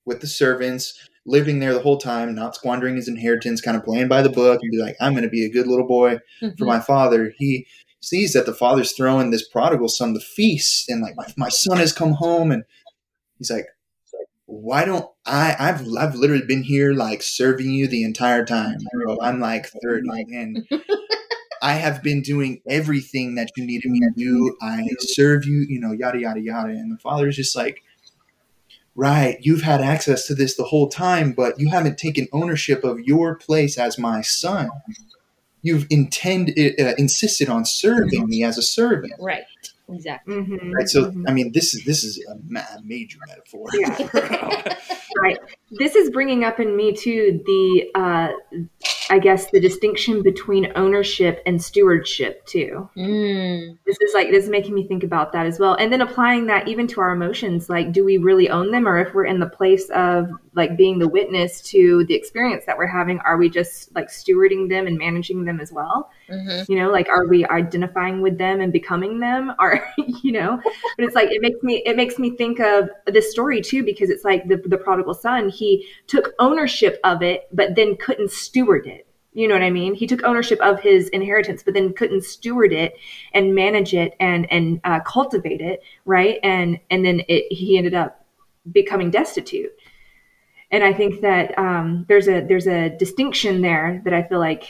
[0.05, 4.09] with the servants, living there the whole time, not squandering his inheritance, kind of playing
[4.09, 6.47] by the book, and be like, I'm going to be a good little boy for
[6.51, 6.67] Mhm.
[6.67, 7.33] my father.
[7.37, 7.67] He
[8.01, 11.79] sees that the father's throwing this prodigal son the feast, and like, my, my son
[11.79, 12.63] has come home, and
[13.39, 13.67] he's like,
[14.47, 15.55] why don't I?
[15.59, 18.79] I've I've literally been here like serving you the entire time.
[19.21, 20.67] I'm like thirty, and
[21.63, 24.57] I have been doing everything that you needed me to do.
[24.61, 26.71] I serve you, you know, yada yada yada.
[26.71, 27.83] And the father is just like,
[28.95, 33.01] right, you've had access to this the whole time, but you haven't taken ownership of
[33.01, 34.71] your place as my son.
[35.63, 39.13] You've intended, uh, insisted on serving me as a servant.
[39.19, 39.45] right.
[39.91, 40.35] Exactly.
[40.35, 40.89] Mhm, Right.
[40.89, 41.25] So, mhm.
[41.29, 43.67] I mean, this is this is a ma- major metaphor.
[43.79, 44.75] Yeah.
[45.23, 45.39] right
[45.73, 48.29] this is bringing up in me too the uh
[49.11, 53.79] i guess the distinction between ownership and stewardship too Mm.
[53.87, 56.47] this is like this is making me think about that as well and then applying
[56.47, 59.41] that even to our emotions like do we really own them or if we're in
[59.41, 60.29] the place of
[60.59, 64.69] like being the witness to the experience that we're having are we just like stewarding
[64.69, 66.11] them and managing them as well?
[66.31, 66.69] Mhm.
[66.69, 69.55] you know like are we identifying with them and becoming them?
[69.61, 69.71] Or
[70.23, 70.61] you know?
[70.97, 74.11] But it's like it makes me it makes me think of this story too because
[74.11, 78.87] it's like the, the prodigal son he took ownership of it but then couldn't steward
[78.87, 79.07] it.
[79.33, 79.95] You know what i mean?
[79.95, 82.95] He took ownership of his inheritance but then couldn't steward it
[83.33, 86.39] and manage it and and uh, cultivate it right?
[86.43, 88.25] And and then it, he ended up
[88.73, 89.73] becoming destitute
[90.71, 94.65] and i think that um, there's a there's a distinction there that i feel like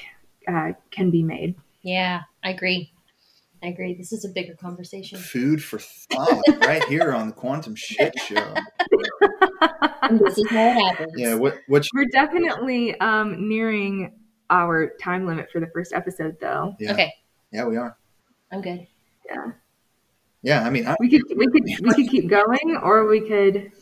[0.46, 2.92] uh, can be made Yeah, I agree.
[3.62, 3.94] I agree.
[3.94, 5.18] This is a bigger conversation.
[5.18, 8.54] Food for thought, right here on the Quantum Shit Show.
[10.02, 11.12] And this is how it happens.
[11.16, 11.34] Yeah.
[11.34, 11.58] What?
[11.66, 11.84] What?
[11.92, 14.12] We're definitely um, nearing
[14.48, 16.76] our time limit for the first episode, though.
[16.78, 16.92] Yeah.
[16.92, 17.12] Okay,
[17.52, 17.96] Yeah, we are.
[18.52, 18.86] I'm good.
[19.26, 19.52] Yeah,
[20.42, 20.64] Yeah.
[20.64, 23.72] I mean, I, we could we could we could keep going, or we could.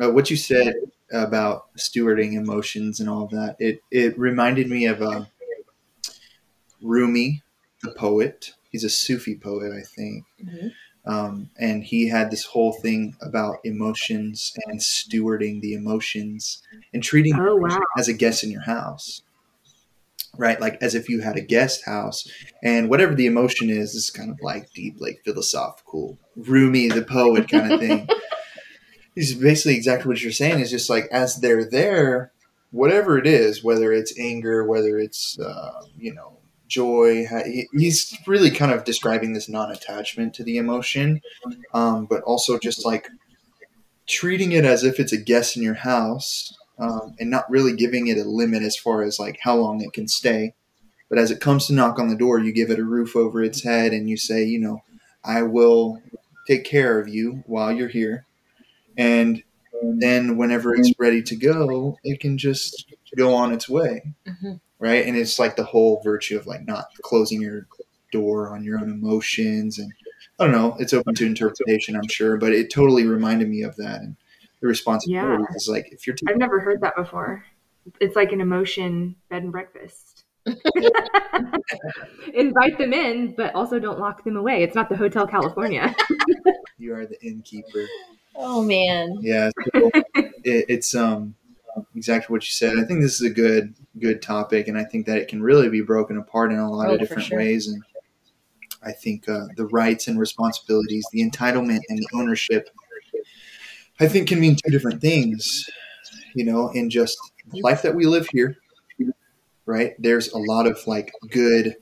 [0.00, 0.74] Uh, what you said
[1.12, 5.24] about stewarding emotions and all of that, it it reminded me of uh,
[6.82, 7.42] Rumi,
[7.82, 8.52] the poet.
[8.70, 10.24] He's a Sufi poet, I think.
[10.44, 10.68] Mm-hmm.
[11.06, 16.62] Um, and he had this whole thing about emotions and stewarding the emotions
[16.92, 17.78] and treating Oh, wow.
[17.98, 19.22] as a guest in your house
[20.36, 22.28] right like as if you had a guest house
[22.62, 27.48] and whatever the emotion is is kind of like deep like philosophical rumi the poet
[27.48, 28.06] kind of thing
[29.20, 32.32] is basically exactly what you're saying is just like as they're there
[32.70, 36.38] whatever it is whether it's anger whether it's uh, you know
[36.68, 37.26] joy
[37.72, 41.20] he's really kind of describing this non-attachment to the emotion
[41.74, 43.08] um, but also just like
[44.06, 48.06] treating it as if it's a guest in your house um, and not really giving
[48.06, 50.54] it a limit as far as like how long it can stay.
[51.10, 53.42] But as it comes to knock on the door you give it a roof over
[53.42, 54.82] its head and you say you know
[55.24, 56.00] i will
[56.46, 58.26] take care of you while you're here
[59.00, 59.42] and
[59.98, 64.54] then whenever it's ready to go it can just go on its way Mm-hmm.
[64.78, 67.66] right and it's like the whole virtue of like not closing your
[68.12, 69.90] door on your own emotions and
[70.38, 73.74] i don't know it's open to interpretation i'm sure but it totally reminded me of
[73.76, 74.16] that and
[74.60, 77.44] the responsibility is like if you're I've never heard that before.
[77.98, 80.24] It's like an emotion bed and breakfast.
[82.34, 84.62] Invite them in, but also don't lock them away.
[84.62, 85.94] It's not the Hotel California.
[86.78, 87.86] you are the innkeeper
[88.36, 89.18] Oh man.
[89.20, 91.34] yeah so it, it's um
[91.94, 95.06] exactly what you said i think this is a good good topic and i think
[95.06, 97.38] that it can really be broken apart in a lot Oh, of different sure.
[97.38, 97.82] ways and
[98.82, 102.70] i think uh, the rights and responsibilities the entitlement and the ownership
[104.00, 105.68] i think can mean two different things
[106.34, 107.16] you know in just
[107.52, 108.56] the life that we live here
[109.66, 111.76] right there's a lot of like good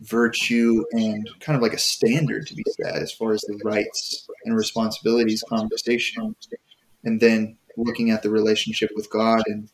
[0.00, 4.26] virtue and kind of like a standard to be set as far as the rights
[4.44, 6.34] and responsibilities conversation
[7.04, 9.68] and then looking at the relationship with god and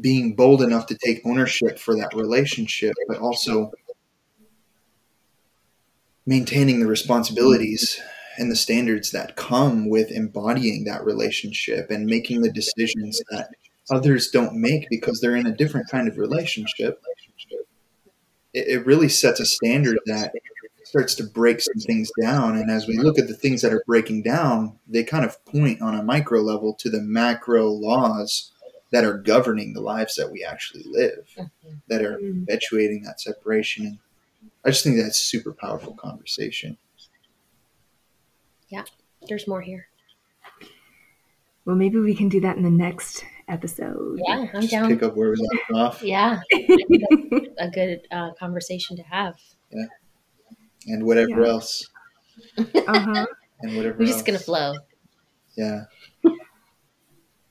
[0.00, 3.70] being bold enough to take ownership for that relationship but also
[6.26, 8.00] maintaining the responsibilities
[8.38, 13.50] and the standards that come with embodying that relationship and making the decisions that
[13.90, 17.00] others don't make because they're in a different kind of relationship
[18.54, 20.32] it, it really sets a standard that
[20.84, 22.56] starts to break some things down.
[22.56, 25.82] And as we look at the things that are breaking down they kind of point
[25.82, 28.52] on a micro level to the macro laws
[28.90, 31.28] that are governing the lives that we actually live
[31.88, 32.46] that are Mm.
[32.46, 33.84] perpetuating that separation.
[33.86, 33.98] And
[34.64, 36.78] i just think that's a super powerful conversation.
[38.70, 38.84] Yeah,
[39.28, 39.88] There's more here.
[41.66, 44.20] well, maybe we can do that in the next episode.
[44.26, 44.88] Yeah, I'm Just down.
[44.88, 46.40] pick up where we left off Yeah,
[47.58, 49.34] a good uh, conversation to have.
[49.70, 49.84] Yeah,
[50.86, 51.48] and whatever Yeah.
[51.48, 51.88] else
[52.58, 53.26] uh-huh.
[53.62, 54.74] and whatever We're just gonna flow.
[55.56, 55.84] yeah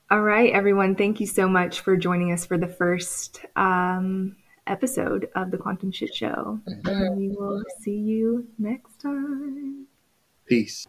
[0.10, 0.96] All right, everyone.
[0.96, 5.92] Thank you so much for joining us for the first um, episode of the Quantum
[5.92, 6.62] Shit Show.
[6.66, 6.88] Mhm.
[6.88, 9.88] And we will see you next time.
[10.46, 10.88] peace